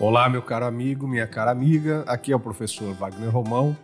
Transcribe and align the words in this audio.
Olá, 0.00 0.28
meu 0.28 0.42
caro 0.42 0.66
amigo, 0.66 1.06
minha 1.06 1.26
cara 1.26 1.52
amiga. 1.52 2.02
Aqui 2.08 2.32
é 2.32 2.36
o 2.36 2.40
professor 2.40 2.92
Wagner 2.94 3.30
Romão 3.30 3.76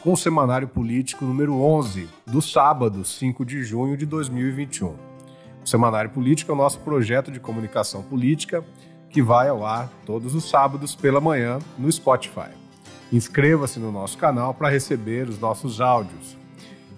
com 0.00 0.14
o 0.14 0.16
Semanário 0.16 0.66
Político 0.66 1.22
número 1.26 1.60
11, 1.60 2.08
do 2.26 2.40
sábado, 2.40 3.04
5 3.04 3.44
de 3.44 3.62
junho 3.62 3.94
de 3.94 4.06
2021. 4.06 4.88
O 5.62 5.68
Semanário 5.68 6.10
Político 6.10 6.50
é 6.50 6.54
o 6.54 6.56
nosso 6.56 6.78
projeto 6.78 7.30
de 7.30 7.38
comunicação 7.38 8.02
política 8.02 8.64
que 9.10 9.20
vai 9.20 9.48
ao 9.48 9.66
ar 9.66 9.90
todos 10.06 10.34
os 10.34 10.48
sábados 10.48 10.94
pela 10.94 11.20
manhã 11.20 11.58
no 11.76 11.92
Spotify. 11.92 12.48
Inscreva-se 13.12 13.78
no 13.78 13.92
nosso 13.92 14.16
canal 14.16 14.54
para 14.54 14.70
receber 14.70 15.28
os 15.28 15.38
nossos 15.38 15.78
áudios. 15.78 16.38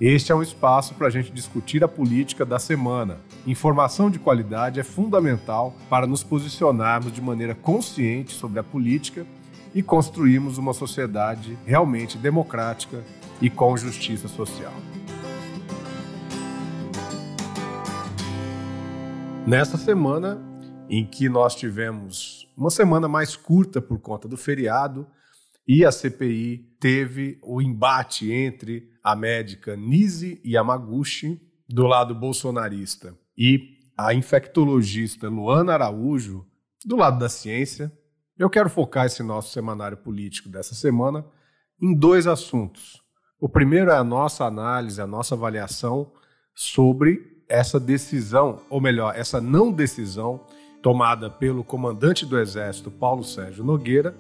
Este 0.01 0.31
é 0.31 0.35
um 0.37 0.43
espaço 0.43 0.95
para 0.95 1.09
a 1.09 1.11
gente 1.11 1.33
discutir 1.33 1.83
a 1.83 1.89
política 1.89 2.47
da 2.47 2.61
semana. 2.61 3.19
Informação 3.45 4.09
de 4.09 4.21
qualidade 4.21 4.79
é 4.79 4.85
fundamental 4.85 5.75
para 5.91 6.07
nos 6.07 6.23
posicionarmos 6.23 7.13
de 7.13 7.21
maneira 7.21 7.57
consciente 7.57 8.33
sobre 8.33 8.61
a 8.61 8.63
política 8.63 9.27
e 9.75 9.83
construirmos 9.83 10.59
uma 10.59 10.73
sociedade 10.73 11.59
realmente 11.67 12.17
democrática 12.17 13.03
e 13.41 13.51
com 13.51 13.77
justiça 13.77 14.29
social. 14.29 14.73
Nessa 19.45 19.77
semana, 19.77 20.41
em 20.89 21.05
que 21.05 21.29
nós 21.29 21.57
tivemos 21.57 22.49
uma 22.57 22.71
semana 22.71 23.09
mais 23.09 23.35
curta 23.35 23.83
por 23.83 23.99
conta 23.99 24.29
do 24.29 24.37
feriado, 24.37 25.05
e 25.67 25.85
a 25.85 25.91
CPI 25.91 26.77
teve 26.79 27.39
o 27.43 27.61
embate 27.61 28.31
entre 28.31 28.89
a 29.03 29.17
médica 29.17 29.77
Nise 29.77 30.41
Yamaguchi, 30.45 31.41
do 31.69 31.87
lado 31.87 32.15
bolsonarista, 32.15 33.17
e 33.37 33.79
a 33.97 34.15
infectologista 34.15 35.29
Luana 35.29 35.75
Araújo, 35.75 36.47
do 36.85 36.97
lado 36.97 37.19
da 37.19 37.29
ciência, 37.29 37.93
eu 38.39 38.51
quero 38.51 38.69
focar 38.69 39.07
esse 39.07 39.23
nosso 39.23 39.53
semanário 39.53 39.97
político 39.97 40.49
dessa 40.49 40.75
semana 40.75 41.25
em 41.81 41.95
dois 41.95 42.27
assuntos. 42.27 43.03
O 43.41 43.49
primeiro 43.49 43.91
é 43.91 43.97
a 43.97 44.05
nossa 44.05 44.45
análise, 44.45 45.01
a 45.01 45.07
nossa 45.07 45.35
avaliação 45.35 46.11
sobre 46.55 47.43
essa 47.49 47.79
decisão, 47.79 48.61
ou 48.71 48.81
melhor, 48.81 49.15
essa 49.17 49.41
não 49.41 49.71
decisão 49.71 50.41
tomada 50.81 51.31
pelo 51.31 51.63
comandante 51.63 52.25
do 52.27 52.39
Exército, 52.39 52.91
Paulo 52.91 53.23
Sérgio 53.23 53.63
Nogueira, 53.63 54.17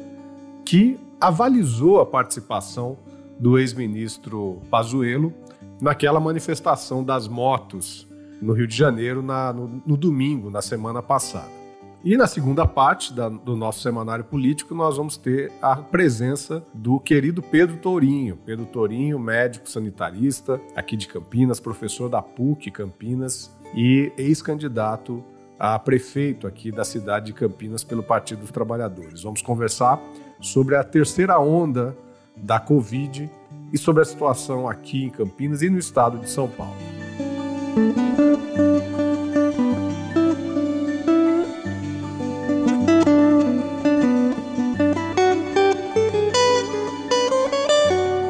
que 0.64 0.98
avalizou 1.20 2.00
a 2.00 2.06
participação 2.06 2.98
do 3.38 3.58
ex-ministro 3.58 4.60
Pazuello 4.70 5.32
naquela 5.80 6.20
manifestação 6.20 7.02
das 7.02 7.26
motos 7.26 8.06
no 8.42 8.52
Rio 8.52 8.66
de 8.66 8.76
Janeiro 8.76 9.22
na, 9.22 9.52
no, 9.52 9.82
no 9.86 9.96
domingo, 9.96 10.50
na 10.50 10.60
semana 10.60 11.00
passada. 11.00 11.62
E 12.04 12.16
na 12.16 12.26
segunda 12.26 12.66
parte 12.66 13.14
da, 13.14 13.28
do 13.28 13.54
nosso 13.54 13.80
semanário 13.80 14.24
político, 14.24 14.74
nós 14.74 14.96
vamos 14.96 15.16
ter 15.16 15.52
a 15.62 15.76
presença 15.76 16.64
do 16.74 16.98
querido 16.98 17.40
Pedro 17.40 17.76
Tourinho. 17.76 18.36
Pedro 18.44 18.66
Tourinho, 18.66 19.20
médico 19.20 19.70
sanitarista 19.70 20.60
aqui 20.74 20.96
de 20.96 21.06
Campinas, 21.06 21.60
professor 21.60 22.08
da 22.08 22.20
PUC 22.20 22.72
Campinas 22.72 23.56
e 23.72 24.10
ex-candidato 24.18 25.22
a 25.56 25.78
prefeito 25.78 26.48
aqui 26.48 26.72
da 26.72 26.84
cidade 26.84 27.26
de 27.26 27.32
Campinas 27.34 27.84
pelo 27.84 28.02
Partido 28.02 28.40
dos 28.40 28.50
Trabalhadores. 28.50 29.22
Vamos 29.22 29.40
conversar 29.40 30.02
sobre 30.40 30.74
a 30.74 30.82
terceira 30.82 31.38
onda 31.38 31.96
da 32.36 32.58
Covid 32.58 33.30
e 33.72 33.78
sobre 33.78 34.02
a 34.02 34.04
situação 34.04 34.68
aqui 34.68 35.04
em 35.04 35.10
Campinas 35.10 35.62
e 35.62 35.70
no 35.70 35.78
estado 35.78 36.18
de 36.18 36.28
São 36.28 36.48
Paulo. 36.48 37.01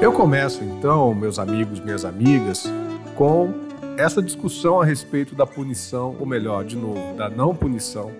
Eu 0.00 0.12
começo 0.12 0.62
então, 0.62 1.12
meus 1.14 1.40
amigos, 1.40 1.80
minhas 1.80 2.04
amigas, 2.04 2.64
com 3.16 3.52
essa 3.96 4.22
discussão 4.22 4.80
a 4.80 4.84
respeito 4.84 5.34
da 5.34 5.46
punição, 5.46 6.16
ou 6.20 6.26
melhor, 6.26 6.64
de 6.64 6.76
novo, 6.76 7.16
da 7.16 7.28
não 7.28 7.54
punição 7.54 8.12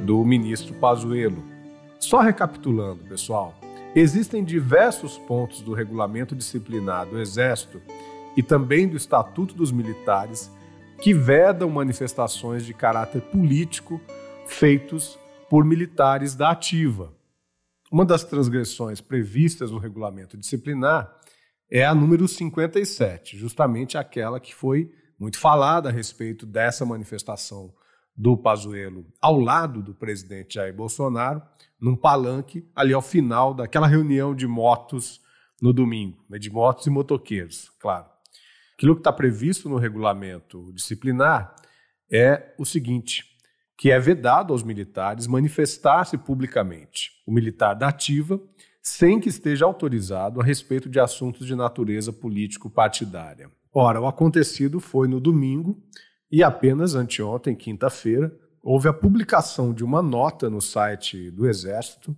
do 0.00 0.22
ministro 0.24 0.74
Pazuello. 0.74 1.42
Só 1.98 2.20
recapitulando, 2.20 3.04
pessoal, 3.04 3.54
existem 3.94 4.44
diversos 4.44 5.16
pontos 5.16 5.62
do 5.62 5.72
regulamento 5.72 6.34
disciplinar 6.34 7.06
do 7.06 7.18
Exército 7.18 7.80
e 8.36 8.42
também 8.42 8.88
do 8.88 8.96
Estatuto 8.96 9.54
dos 9.54 9.70
Militares 9.70 10.50
que 11.00 11.12
vedam 11.12 11.68
manifestações 11.68 12.64
de 12.64 12.72
caráter 12.72 13.20
político 13.22 14.00
feitos 14.46 15.18
por 15.50 15.64
militares 15.64 16.34
da 16.34 16.50
ativa. 16.50 17.12
Uma 17.90 18.04
das 18.04 18.24
transgressões 18.24 19.00
previstas 19.00 19.70
no 19.70 19.78
regulamento 19.78 20.36
disciplinar 20.36 21.12
é 21.68 21.84
a 21.84 21.94
número 21.94 22.28
57, 22.28 23.36
justamente 23.36 23.98
aquela 23.98 24.38
que 24.38 24.54
foi 24.54 24.92
muito 25.18 25.38
falada 25.38 25.88
a 25.88 25.92
respeito 25.92 26.46
dessa 26.46 26.86
manifestação 26.86 27.72
do 28.16 28.36
Pazuello 28.36 29.06
ao 29.20 29.40
lado 29.40 29.82
do 29.82 29.94
presidente 29.94 30.54
Jair 30.54 30.74
Bolsonaro, 30.74 31.42
num 31.80 31.96
palanque 31.96 32.68
ali 32.76 32.92
ao 32.92 33.02
final 33.02 33.54
daquela 33.54 33.86
reunião 33.86 34.34
de 34.34 34.46
motos 34.46 35.20
no 35.60 35.72
domingo, 35.72 36.24
né, 36.28 36.38
de 36.38 36.50
motos 36.50 36.86
e 36.86 36.90
motoqueiros, 36.90 37.70
claro. 37.80 38.11
Aquilo 38.82 38.96
que 38.96 39.00
está 39.00 39.12
previsto 39.12 39.68
no 39.68 39.76
regulamento 39.76 40.72
disciplinar 40.72 41.54
é 42.10 42.52
o 42.58 42.64
seguinte: 42.64 43.24
que 43.78 43.92
é 43.92 44.00
vedado 44.00 44.52
aos 44.52 44.64
militares 44.64 45.28
manifestar-se 45.28 46.18
publicamente, 46.18 47.12
o 47.24 47.30
militar 47.30 47.74
da 47.74 47.86
ativa, 47.86 48.40
sem 48.82 49.20
que 49.20 49.28
esteja 49.28 49.64
autorizado 49.64 50.40
a 50.40 50.44
respeito 50.44 50.90
de 50.90 50.98
assuntos 50.98 51.46
de 51.46 51.54
natureza 51.54 52.12
político-partidária. 52.12 53.48
Ora, 53.72 54.00
o 54.00 54.06
acontecido 54.08 54.80
foi 54.80 55.06
no 55.06 55.20
domingo 55.20 55.80
e 56.28 56.42
apenas 56.42 56.96
anteontem, 56.96 57.54
quinta-feira, 57.54 58.36
houve 58.60 58.88
a 58.88 58.92
publicação 58.92 59.72
de 59.72 59.84
uma 59.84 60.02
nota 60.02 60.50
no 60.50 60.60
site 60.60 61.30
do 61.30 61.46
Exército 61.46 62.16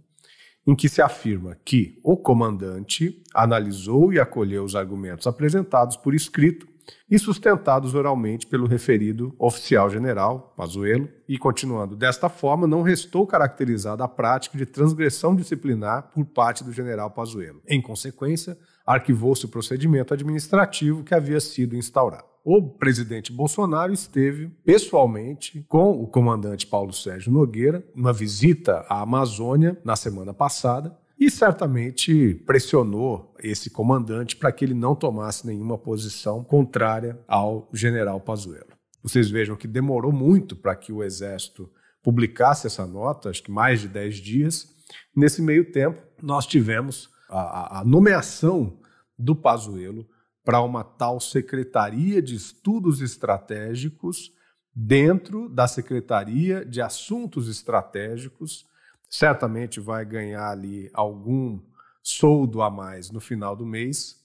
em 0.67 0.75
que 0.75 0.89
se 0.89 1.03
afirma 1.03 1.57
que 1.65 1.99
o 2.03 2.17
comandante 2.17 3.23
analisou 3.35 4.13
e 4.13 4.19
acolheu 4.19 4.65
os 4.65 4.75
argumentos 4.75 5.27
apresentados 5.27 5.97
por 5.97 6.15
escrito 6.15 6.67
e 7.11 7.19
sustentados 7.19 7.95
oralmente 7.95 8.47
pelo 8.47 8.67
referido 8.67 9.35
oficial 9.39 9.89
general, 9.89 10.53
Pazuello, 10.57 11.09
e 11.29 11.39
continuando, 11.39 11.97
desta 11.97 12.29
forma 12.29 12.67
não 12.67 12.83
restou 12.83 13.27
caracterizada 13.27 14.05
a 14.05 14.09
prática 14.09 14.59
de 14.59 14.67
transgressão 14.67 15.35
disciplinar 15.35 16.11
por 16.13 16.25
parte 16.25 16.63
do 16.63 16.73
general 16.73 17.11
Pazuello. 17.11 17.63
Em 17.67 17.81
consequência, 17.81 18.59
arquivou-se 18.87 19.45
o 19.47 19.49
procedimento 19.49 20.13
administrativo 20.13 21.03
que 21.03 21.15
havia 21.15 21.41
sido 21.41 21.77
instaurado. 21.77 22.34
O 22.47 22.61
presidente 22.61 23.33
Bolsonaro 23.33 23.91
esteve 23.91 24.49
pessoalmente 24.67 25.65
com 25.67 25.93
o 25.93 26.07
comandante 26.07 26.67
Paulo 26.67 26.93
Sérgio 26.93 27.33
Nogueira, 27.33 27.83
uma 27.95 28.13
visita 28.13 28.85
à 28.87 29.01
Amazônia 29.01 29.81
na 29.83 29.97
semana 29.97 30.35
passada, 30.35 30.95
e 31.19 31.31
certamente 31.31 32.35
pressionou 32.45 33.35
esse 33.43 33.71
comandante 33.71 34.37
para 34.37 34.53
que 34.53 34.63
ele 34.63 34.75
não 34.75 34.95
tomasse 34.95 35.47
nenhuma 35.47 35.79
posição 35.79 36.45
contrária 36.45 37.19
ao 37.27 37.67
general 37.73 38.21
Pazuello. 38.21 38.75
Vocês 39.03 39.31
vejam 39.31 39.57
que 39.57 39.67
demorou 39.67 40.13
muito 40.13 40.55
para 40.55 40.77
que 40.77 40.93
o 40.93 41.03
Exército 41.03 41.71
publicasse 42.03 42.67
essa 42.67 42.87
nota, 42.87 43.31
acho 43.31 43.43
que 43.43 43.51
mais 43.51 43.81
de 43.81 43.89
10 43.89 44.17
dias. 44.17 44.69
Nesse 45.17 45.41
meio 45.41 45.73
tempo, 45.73 46.03
nós 46.21 46.47
tivemos 46.47 47.09
a, 47.27 47.81
a 47.81 47.85
nomeação 47.87 48.79
do 49.19 49.35
Pazuello 49.35 50.07
para 50.45 50.61
uma 50.61 50.85
tal 50.85 51.19
Secretaria 51.19 52.21
de 52.21 52.35
Estudos 52.35 53.01
Estratégicos 53.01 54.33
dentro 54.75 55.49
da 55.49 55.67
Secretaria 55.67 56.65
de 56.65 56.83
Assuntos 56.83 57.49
Estratégicos 57.49 58.67
certamente 59.09 59.79
vai 59.79 60.05
ganhar 60.05 60.51
ali 60.51 60.91
algum 60.93 61.61
soldo 62.03 62.61
a 62.61 62.71
mais 62.71 63.11
no 63.11 63.21
final 63.21 63.55
do 63.55 63.65
mês. 63.65 64.23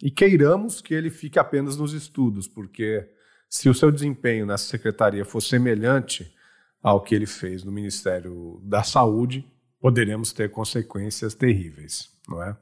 E 0.00 0.10
queiramos 0.10 0.80
que 0.80 0.94
ele 0.94 1.10
fique 1.10 1.38
apenas 1.38 1.76
nos 1.76 1.92
estudos, 1.92 2.46
porque 2.46 3.08
se 3.48 3.68
o 3.68 3.74
seu 3.74 3.90
desempenho 3.90 4.46
nessa 4.46 4.64
secretaria 4.64 5.24
for 5.24 5.40
semelhante 5.40 6.32
ao 6.80 7.02
que 7.02 7.14
ele 7.14 7.26
fez 7.26 7.64
no 7.64 7.72
Ministério 7.72 8.60
da 8.62 8.84
Saúde, 8.84 9.44
poderemos 9.80 10.32
ter 10.32 10.50
consequências 10.50 11.34
terríveis, 11.34 12.08
não 12.28 12.40
é? 12.40 12.56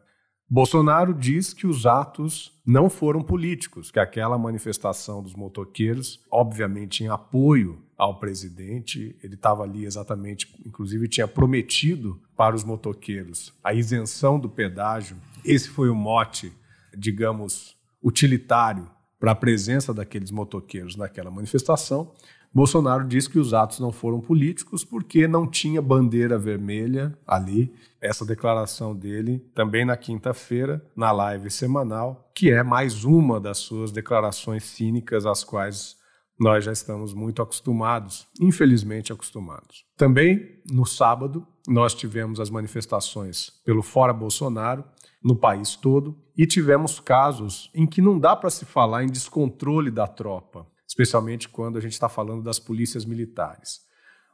Bolsonaro 0.48 1.12
diz 1.12 1.52
que 1.52 1.66
os 1.66 1.86
atos 1.86 2.56
não 2.64 2.88
foram 2.88 3.20
políticos, 3.20 3.90
que 3.90 3.98
aquela 3.98 4.38
manifestação 4.38 5.20
dos 5.20 5.34
motoqueiros, 5.34 6.24
obviamente 6.30 7.02
em 7.02 7.08
apoio 7.08 7.82
ao 7.98 8.20
presidente, 8.20 9.16
ele 9.22 9.34
estava 9.34 9.64
ali 9.64 9.84
exatamente, 9.84 10.54
inclusive 10.64 11.08
tinha 11.08 11.26
prometido 11.26 12.20
para 12.36 12.54
os 12.54 12.62
motoqueiros 12.62 13.52
a 13.62 13.74
isenção 13.74 14.38
do 14.38 14.48
pedágio. 14.48 15.16
Esse 15.44 15.68
foi 15.68 15.88
o 15.88 15.94
mote, 15.96 16.52
digamos, 16.96 17.76
utilitário 18.02 18.88
para 19.18 19.32
a 19.32 19.36
presença 19.36 19.92
daqueles 19.92 20.30
motoqueiros 20.30 20.94
naquela 20.94 21.30
manifestação. 21.30 22.12
Bolsonaro 22.56 23.06
diz 23.06 23.28
que 23.28 23.38
os 23.38 23.52
atos 23.52 23.80
não 23.80 23.92
foram 23.92 24.18
políticos 24.18 24.82
porque 24.82 25.28
não 25.28 25.46
tinha 25.46 25.82
bandeira 25.82 26.38
vermelha 26.38 27.14
ali. 27.26 27.70
Essa 28.00 28.24
declaração 28.24 28.96
dele 28.96 29.40
também 29.54 29.84
na 29.84 29.94
quinta-feira, 29.94 30.82
na 30.96 31.12
live 31.12 31.50
semanal, 31.50 32.30
que 32.34 32.50
é 32.50 32.62
mais 32.62 33.04
uma 33.04 33.38
das 33.38 33.58
suas 33.58 33.92
declarações 33.92 34.64
cínicas 34.64 35.26
às 35.26 35.44
quais 35.44 35.96
nós 36.40 36.64
já 36.64 36.72
estamos 36.72 37.12
muito 37.12 37.42
acostumados, 37.42 38.26
infelizmente 38.40 39.12
acostumados. 39.12 39.84
Também 39.94 40.58
no 40.72 40.86
sábado, 40.86 41.46
nós 41.68 41.94
tivemos 41.94 42.40
as 42.40 42.48
manifestações 42.48 43.50
pelo 43.66 43.82
Fora 43.82 44.14
Bolsonaro 44.14 44.82
no 45.22 45.36
país 45.36 45.76
todo 45.76 46.16
e 46.34 46.46
tivemos 46.46 47.00
casos 47.00 47.70
em 47.74 47.86
que 47.86 48.00
não 48.00 48.18
dá 48.18 48.34
para 48.34 48.48
se 48.48 48.64
falar 48.64 49.04
em 49.04 49.08
descontrole 49.08 49.90
da 49.90 50.06
tropa, 50.06 50.66
especialmente 50.96 51.46
quando 51.46 51.76
a 51.76 51.80
gente 51.80 51.92
está 51.92 52.08
falando 52.08 52.42
das 52.42 52.58
polícias 52.58 53.04
militares. 53.04 53.82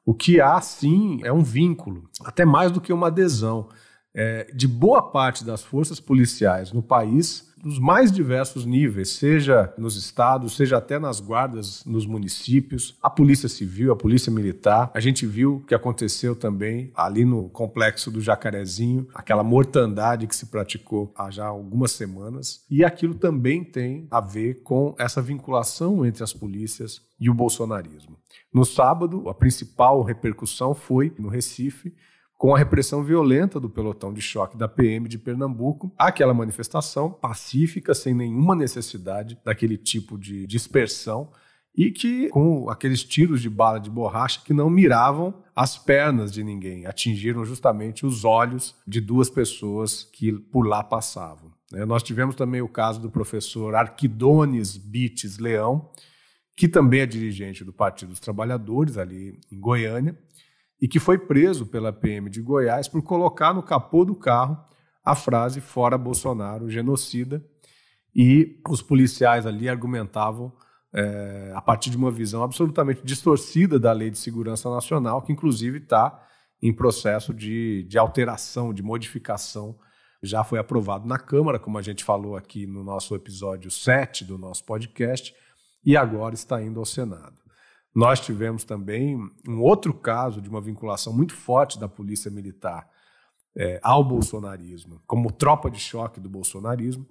O 0.07 0.15
que 0.15 0.41
há, 0.41 0.61
sim, 0.61 1.21
é 1.25 1.33
um 1.33 1.43
vínculo, 1.43 2.09
até 2.25 2.45
mais 2.45 2.71
do 2.71 2.81
que 2.81 2.93
uma 2.93 3.09
adesão, 3.09 3.69
é, 4.15 4.51
de 4.55 4.69
boa 4.69 5.03
parte 5.03 5.45
das 5.45 5.63
forças 5.63 6.01
policiais 6.01 6.73
no 6.73 6.83
país 6.83 7.53
nos 7.63 7.79
mais 7.79 8.11
diversos 8.11 8.67
níveis, 8.67 9.11
seja 9.11 9.73
nos 9.79 9.97
estados, 9.97 10.57
seja 10.57 10.79
até 10.79 10.99
nas 10.99 11.21
guardas 11.21 11.85
nos 11.85 12.05
municípios, 12.05 12.99
a 13.01 13.09
Polícia 13.09 13.49
Civil, 13.49 13.93
a 13.93 13.97
Polícia 13.97 14.33
Militar. 14.33 14.91
A 14.93 14.99
gente 14.99 15.25
viu 15.25 15.57
o 15.57 15.61
que 15.61 15.75
aconteceu 15.75 16.35
também 16.35 16.91
ali 16.95 17.25
no 17.25 17.49
complexo 17.49 18.11
do 18.11 18.21
Jacarezinho, 18.21 19.07
aquela 19.15 19.45
mortandade 19.45 20.27
que 20.27 20.35
se 20.35 20.47
praticou 20.47 21.13
há 21.17 21.31
já 21.31 21.47
algumas 21.47 21.93
semanas. 21.93 22.65
E 22.69 22.85
aquilo 22.85 23.15
também 23.15 23.63
tem 23.63 24.09
a 24.11 24.21
ver 24.21 24.63
com 24.63 24.95
essa 24.99 25.23
vinculação 25.23 26.05
entre 26.05 26.25
as 26.25 26.33
polícias 26.33 27.01
e 27.21 27.31
o 27.31 27.35
bolsonarismo. 27.35 28.19
No 28.53 28.65
sábado, 28.65 29.29
a 29.29 29.35
principal 29.35 30.03
repercussão 30.03 30.75
foi 30.75 31.15
no 31.17 31.29
Recife, 31.29 31.95
com 32.43 32.57
a 32.57 32.59
repressão 32.59 33.05
violenta 33.05 33.61
do 33.61 33.71
pelotão 33.71 34.13
de 34.13 34.21
choque 34.21 34.57
da 34.57 34.67
PM 34.67 35.09
de 35.09 35.17
Pernambuco, 35.17 35.95
aquela 35.97 36.35
manifestação 36.35 37.09
pacífica, 37.09 37.95
sem 37.95 38.13
nenhuma 38.13 38.57
necessidade 38.57 39.39
daquele 39.45 39.77
tipo 39.77 40.19
de 40.19 40.45
dispersão 40.45 41.31
e 41.73 41.93
que 41.93 42.29
com 42.31 42.69
aqueles 42.69 43.05
tiros 43.05 43.41
de 43.41 43.49
bala 43.49 43.79
de 43.79 43.89
borracha 43.89 44.41
que 44.45 44.53
não 44.53 44.69
miravam 44.69 45.33
as 45.55 45.79
pernas 45.79 46.33
de 46.33 46.43
ninguém, 46.43 46.85
atingiram 46.85 47.45
justamente 47.45 48.05
os 48.05 48.25
olhos 48.25 48.75
de 48.85 49.01
duas 49.01 49.31
pessoas 49.31 50.03
que 50.03 50.33
por 50.33 50.67
lá 50.67 50.83
passavam. 50.83 51.53
Né? 51.71 51.85
Nós 51.85 52.03
tivemos 52.03 52.35
também 52.35 52.61
o 52.61 52.69
caso 52.69 53.01
do 53.01 53.09
professor 53.09 53.77
Arquidones 53.77 54.77
Bites 54.77 55.39
Leão, 55.39 55.93
que 56.57 56.67
também 56.67 57.03
é 57.03 57.07
dirigente 57.07 57.63
do 57.63 57.73
Partido 57.73 58.09
dos 58.09 58.19
Trabalhadores 58.19 58.99
ali 58.99 59.39
em 59.49 59.61
Goiânia, 59.61 60.19
e 60.83 60.89
que 60.89 60.99
foi 60.99 61.17
preso 61.17 61.65
pela 61.65 61.93
PM 61.93 62.29
de 62.29 62.43
Goiás 62.43 62.89
por 62.89 63.05
colocar 63.05 63.55
no 63.55 63.63
capô 63.63 64.05
do 64.05 64.17
carro 64.17 64.59
a 65.05 65.15
frase 65.15 65.61
fora 65.61 65.97
Bolsonaro, 65.97 66.69
genocida, 66.69 67.41
e 68.13 68.61
os 68.69 68.83
policiais 68.83 69.47
ali 69.47 69.69
argumentavam 69.69 70.53
é, 70.93 71.53
a 71.55 71.63
partir 71.63 71.89
de 71.89 71.97
uma 71.97 72.11
visão 72.11 72.43
absolutamente 72.43 73.01
distorcida 73.05 73.79
da 73.79 73.93
Lei 73.93 74.11
de 74.11 74.19
Segurança 74.19 74.69
Nacional, 74.69 75.23
que 75.23 75.33
inclusive 75.33 75.79
está 75.79 76.21
em 76.61 76.73
processo 76.73 77.33
de, 77.33 77.85
de 77.85 77.97
alteração, 77.97 78.75
de 78.75 78.83
modificação. 78.83 79.79
Já 80.21 80.43
foi 80.43 80.59
aprovado 80.59 81.07
na 81.07 81.19
Câmara, 81.19 81.61
como 81.61 81.79
a 81.79 81.83
gente 81.83 82.03
falou 82.03 82.37
aqui 82.37 82.67
no 82.67 82.83
nosso 82.83 83.15
episódio 83.15 83.71
7 83.71 84.25
do 84.25 84.37
nosso 84.37 84.65
podcast, 84.65 85.33
e 85.85 85.97
agora 85.97 86.35
está 86.35 86.61
indo 86.61 86.81
ao 86.81 86.87
Senado. 86.87 87.42
Nós 87.95 88.21
tivemos 88.21 88.65
também 88.65 89.17
um 89.47 89.61
outro 89.61 89.93
caso 89.93 90.41
de 90.41 90.49
uma 90.49 90.61
vinculação 90.61 91.13
muito 91.13 91.35
forte 91.35 91.79
da 91.79 91.89
polícia 91.89 92.31
militar 92.31 92.89
é, 93.55 93.79
ao 93.83 94.03
bolsonarismo, 94.03 95.03
como 95.07 95.31
tropa 95.31 95.71
de 95.71 95.79
choque 95.79 96.19
do 96.19 96.29
bolsonarismo, 96.29 97.07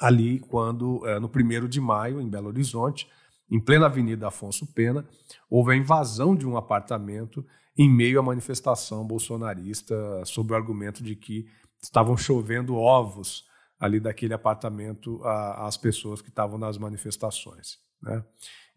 ali 0.00 0.38
quando, 0.40 1.06
é, 1.06 1.18
no 1.18 1.28
1 1.28 1.68
de 1.68 1.80
maio, 1.80 2.20
em 2.20 2.28
Belo 2.28 2.48
Horizonte, 2.48 3.08
em 3.50 3.60
plena 3.60 3.86
Avenida 3.86 4.28
Afonso 4.28 4.66
Pena, 4.72 5.06
houve 5.50 5.72
a 5.72 5.76
invasão 5.76 6.34
de 6.34 6.46
um 6.46 6.56
apartamento 6.56 7.44
em 7.76 7.90
meio 7.90 8.20
à 8.20 8.22
manifestação 8.22 9.06
bolsonarista, 9.06 10.24
sob 10.24 10.52
o 10.52 10.56
argumento 10.56 11.02
de 11.02 11.16
que 11.16 11.46
estavam 11.82 12.16
chovendo 12.16 12.76
ovos 12.76 13.44
ali 13.78 13.98
daquele 13.98 14.34
apartamento 14.34 15.20
às 15.24 15.76
pessoas 15.76 16.20
que 16.20 16.28
estavam 16.28 16.58
nas 16.58 16.76
manifestações. 16.76 17.78
Né? 18.02 18.22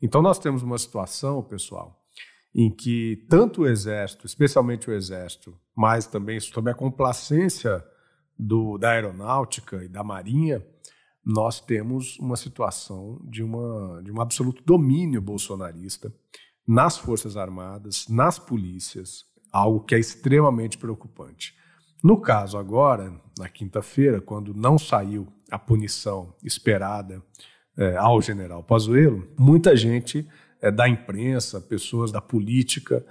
Então, 0.03 0.21
nós 0.21 0.37
temos 0.37 0.61
uma 0.63 0.77
situação, 0.77 1.41
pessoal, 1.41 1.97
em 2.53 2.69
que 2.69 3.25
tanto 3.29 3.61
o 3.61 3.67
Exército, 3.67 4.25
especialmente 4.25 4.89
o 4.89 4.93
Exército, 4.93 5.57
mas 5.73 6.05
também 6.05 6.41
sob 6.41 6.69
a 6.69 6.73
complacência 6.73 7.81
do, 8.37 8.77
da 8.77 8.89
Aeronáutica 8.89 9.81
e 9.81 9.87
da 9.87 10.03
Marinha, 10.03 10.61
nós 11.25 11.61
temos 11.61 12.19
uma 12.19 12.35
situação 12.35 13.17
de, 13.23 13.41
uma, 13.41 14.03
de 14.03 14.11
um 14.11 14.19
absoluto 14.19 14.61
domínio 14.65 15.21
bolsonarista 15.21 16.13
nas 16.67 16.97
Forças 16.97 17.37
Armadas, 17.37 18.05
nas 18.09 18.37
polícias, 18.37 19.23
algo 19.53 19.85
que 19.85 19.95
é 19.95 19.99
extremamente 19.99 20.77
preocupante. 20.77 21.55
No 22.03 22.19
caso 22.19 22.57
agora, 22.57 23.17
na 23.39 23.47
quinta-feira, 23.47 24.19
quando 24.19 24.53
não 24.53 24.77
saiu 24.77 25.31
a 25.49 25.57
punição 25.57 26.35
esperada 26.43 27.23
é, 27.77 27.95
ao 27.97 28.21
general 28.21 28.63
Pazuello, 28.63 29.27
muita 29.37 29.75
gente 29.75 30.27
é, 30.61 30.71
da 30.71 30.87
imprensa, 30.87 31.59
pessoas 31.59 32.11
da 32.11 32.21
política 32.21 33.05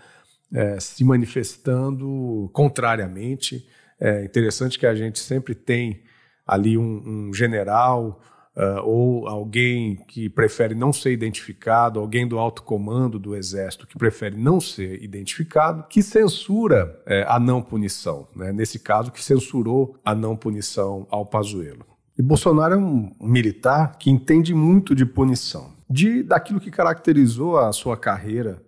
é, 0.53 0.79
se 0.81 1.05
manifestando 1.05 2.51
contrariamente. 2.53 3.67
É 4.01 4.25
interessante 4.25 4.79
que 4.79 4.87
a 4.87 4.95
gente 4.95 5.19
sempre 5.19 5.55
tem 5.55 6.03
ali 6.47 6.77
um, 6.77 7.29
um 7.29 7.35
general 7.35 8.21
uh, 8.57 8.83
ou 8.85 9.27
alguém 9.27 9.97
que 10.09 10.29
prefere 10.29 10.75
não 10.75 10.93
ser 10.93 11.13
identificado, 11.13 12.01
alguém 12.01 12.27
do 12.27 12.39
alto 12.39 12.63
comando 12.63 13.19
do 13.19 13.35
exército 13.35 13.87
que 13.87 13.97
prefere 13.99 14.37
não 14.37 14.61
ser 14.61 15.03
identificado, 15.03 15.87
que 15.89 16.03
censura 16.03 17.01
é, 17.07 17.25
a 17.29 17.39
não 17.39 17.63
punição. 17.63 18.29
Né? 18.35 18.53
Nesse 18.53 18.79
caso, 18.79 19.13
que 19.13 19.23
censurou 19.23 19.99
a 20.05 20.15
não 20.15 20.37
punição 20.37 21.07
ao 21.11 21.25
Pazuello. 21.25 21.92
E 22.19 22.23
Bolsonaro 22.23 22.75
é 22.75 22.77
um 22.77 23.15
militar 23.21 23.97
que 23.97 24.11
entende 24.11 24.53
muito 24.53 24.95
de 24.95 25.07
punição, 25.07 25.73
de 25.89 26.23
daquilo 26.23 26.61
que 26.61 26.71
caracterizou 26.71 27.59
a 27.59 27.73
sua 27.73 27.97
carreira 27.97 28.63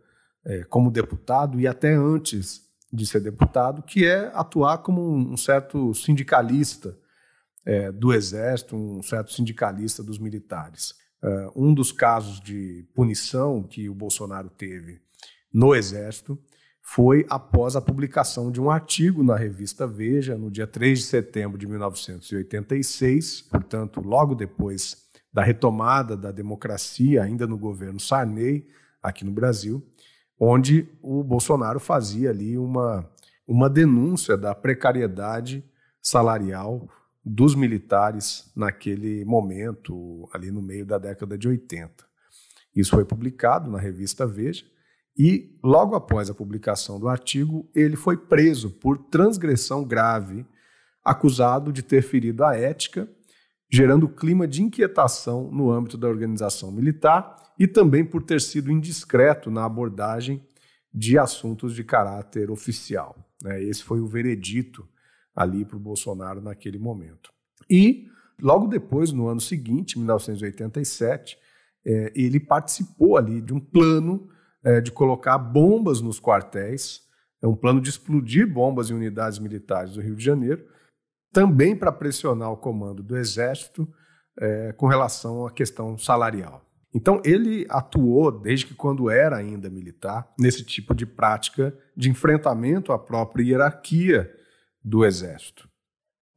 é, 0.45 0.65
como 0.65 0.91
deputado 0.91 1.61
e 1.61 1.67
até 1.67 1.95
antes 1.95 2.63
de 2.93 3.07
ser 3.07 3.21
deputado, 3.21 3.83
que 3.83 4.07
é 4.07 4.31
atuar 4.35 4.79
como 4.79 5.15
um 5.15 5.37
certo 5.37 5.93
sindicalista 5.95 6.97
é, 7.65 7.91
do 7.91 8.13
Exército, 8.13 8.77
um 8.77 9.03
certo 9.03 9.33
sindicalista 9.33 10.03
dos 10.03 10.19
militares. 10.19 10.95
É, 11.23 11.51
um 11.57 11.75
dos 11.75 11.91
casos 11.91 12.41
de 12.41 12.87
punição 12.95 13.63
que 13.63 13.89
o 13.89 13.95
Bolsonaro 13.95 14.49
teve 14.51 15.01
no 15.53 15.75
Exército 15.75 16.39
foi 16.87 17.25
após 17.31 17.75
a 17.75 17.81
publicação 17.81 18.53
de 18.53 18.61
um 18.61 18.71
artigo 18.71 19.25
na 19.25 19.35
revista 19.35 19.87
Veja, 19.87 20.37
no 20.37 20.51
dia 20.51 20.67
3 20.67 20.99
de 20.99 21.05
setembro 21.07 21.57
de 21.57 21.67
1986, 21.67 23.41
portanto, 23.41 24.03
logo 24.03 24.35
depois 24.35 25.09
da 25.33 25.43
retomada 25.43 26.15
da 26.15 26.31
democracia, 26.31 27.23
ainda 27.23 27.47
no 27.47 27.57
governo 27.57 27.99
Sarney, 27.99 28.69
aqui 29.03 29.25
no 29.25 29.33
Brasil, 29.33 29.83
onde 30.39 30.87
o 31.01 31.25
Bolsonaro 31.25 31.81
fazia 31.81 32.29
ali 32.29 32.59
uma, 32.59 33.11
uma 33.49 33.71
denúncia 33.71 34.37
da 34.37 34.55
precariedade 34.55 35.65
salarial 36.03 36.87
dos 37.25 37.55
militares 37.55 38.53
naquele 38.55 39.25
momento, 39.25 40.29
ali 40.35 40.53
no 40.53 40.61
meio 40.61 40.85
da 40.85 40.99
década 40.99 41.39
de 41.39 41.49
80. 41.49 42.05
Isso 42.77 42.91
foi 42.91 43.07
publicado 43.07 43.71
na 43.71 43.79
revista 43.79 44.27
Veja 44.27 44.74
e, 45.17 45.57
logo 45.63 45.95
após 45.95 46.29
a 46.29 46.35
publicação 46.35 46.99
do 46.99 47.09
artigo, 47.09 47.69
ele 47.75 47.97
foi 47.97 48.17
preso 48.17 48.71
por 48.71 48.99
transgressão 48.99 49.85
grave, 49.85 50.45
acusado 51.05 51.73
de 51.73 51.83
ter 51.83 52.03
ferido 52.03 52.45
a 52.45 52.57
ética, 52.57 53.09
gerando 53.71 54.09
clima 54.09 54.47
de 54.47 54.63
inquietação 54.63 55.51
no 55.53 55.71
âmbito 55.71 55.97
da 55.97 56.09
organização 56.09 56.73
militar 56.73 57.37
e 57.59 57.67
também 57.69 58.05
por 58.05 58.23
ter 58.23 58.41
sido 58.41 58.73
indiscreto 58.73 59.51
na 59.51 59.65
abordagem 59.65 60.43
de 60.93 61.19
assuntos 61.19 61.75
de 61.75 61.85
caráter 61.85 62.51
oficial. 62.51 63.17
Né? 63.43 63.63
Esse 63.63 63.83
foi 63.83 64.01
o 64.01 64.07
veredito 64.07 64.89
ali 65.35 65.65
para 65.65 65.77
o 65.77 65.81
Bolsonaro 65.81 66.41
naquele 66.41 66.79
momento. 66.79 67.33
E, 67.71 68.09
logo 68.41 68.67
depois, 68.67 69.13
no 69.13 69.29
ano 69.29 69.41
seguinte, 69.41 69.99
1987, 69.99 71.37
é, 71.87 72.13
ele 72.15 72.41
participou 72.41 73.17
ali 73.17 73.41
de 73.41 73.53
um 73.53 73.61
plano 73.61 74.29
é, 74.65 74.81
de 74.81 74.91
colocar 74.91 75.37
bombas 75.39 76.01
nos 76.01 76.19
quartéis, 76.19 77.03
é 77.43 77.47
um 77.47 77.55
plano 77.55 77.81
de 77.81 77.91
explodir 77.91 78.51
bombas 78.51 78.91
em 78.91 78.95
unidades 78.95 79.39
militares 79.39 79.93
do 79.93 80.01
Rio 80.01 80.17
de 80.17 80.25
Janeiro, 80.25 80.65
também 81.33 81.77
para 81.77 81.93
pressionar 81.93 82.51
o 82.51 82.57
comando 82.57 83.03
do 83.03 83.17
Exército 83.17 83.87
é, 84.39 84.73
com 84.73 84.87
relação 84.87 85.47
à 85.47 85.51
questão 85.51 85.99
salarial. 85.99 86.65
Então, 86.95 87.21
ele 87.25 87.67
atuou, 87.69 88.31
desde 88.31 88.67
que 88.67 88.75
quando 88.75 89.11
era 89.11 89.37
ainda 89.37 89.69
militar, 89.69 90.33
nesse 90.39 90.65
tipo 90.65 90.95
de 90.95 91.05
prática 91.05 91.77
de 91.97 92.09
enfrentamento 92.09 92.93
à 92.93 92.99
própria 92.99 93.43
hierarquia 93.43 94.33
do 94.83 95.05
Exército. 95.05 95.69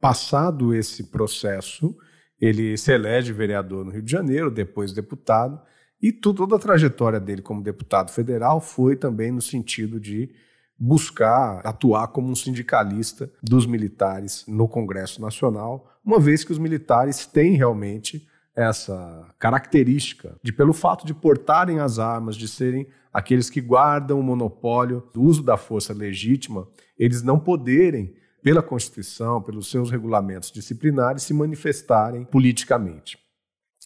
Passado 0.00 0.74
esse 0.74 1.10
processo, 1.10 1.96
ele 2.40 2.76
se 2.76 2.92
elege 2.92 3.32
vereador 3.32 3.84
no 3.84 3.92
Rio 3.92 4.02
de 4.02 4.10
Janeiro, 4.10 4.50
depois 4.50 4.92
deputado, 4.92 5.60
e 6.00 6.12
toda 6.12 6.56
a 6.56 6.58
trajetória 6.58 7.18
dele 7.18 7.42
como 7.42 7.62
deputado 7.62 8.10
federal 8.10 8.60
foi 8.60 8.96
também 8.96 9.32
no 9.32 9.42
sentido 9.42 9.98
de 9.98 10.30
buscar 10.78 11.60
atuar 11.66 12.08
como 12.08 12.30
um 12.30 12.36
sindicalista 12.36 13.30
dos 13.42 13.66
militares 13.66 14.44
no 14.46 14.68
Congresso 14.68 15.20
Nacional, 15.20 15.90
uma 16.04 16.20
vez 16.20 16.44
que 16.44 16.52
os 16.52 16.58
militares 16.58 17.26
têm 17.26 17.56
realmente 17.56 18.26
essa 18.54 19.26
característica 19.38 20.36
de, 20.42 20.52
pelo 20.52 20.72
fato 20.72 21.06
de 21.06 21.14
portarem 21.14 21.80
as 21.80 21.98
armas, 21.98 22.36
de 22.36 22.46
serem 22.46 22.86
aqueles 23.12 23.50
que 23.50 23.60
guardam 23.60 24.18
o 24.18 24.22
monopólio 24.22 25.08
do 25.12 25.22
uso 25.22 25.42
da 25.42 25.56
força 25.56 25.92
legítima, 25.92 26.66
eles 26.98 27.22
não 27.22 27.38
poderem, 27.38 28.14
pela 28.42 28.62
Constituição, 28.62 29.42
pelos 29.42 29.70
seus 29.70 29.90
regulamentos 29.90 30.50
disciplinares, 30.50 31.24
se 31.24 31.34
manifestarem 31.34 32.24
politicamente. 32.24 33.18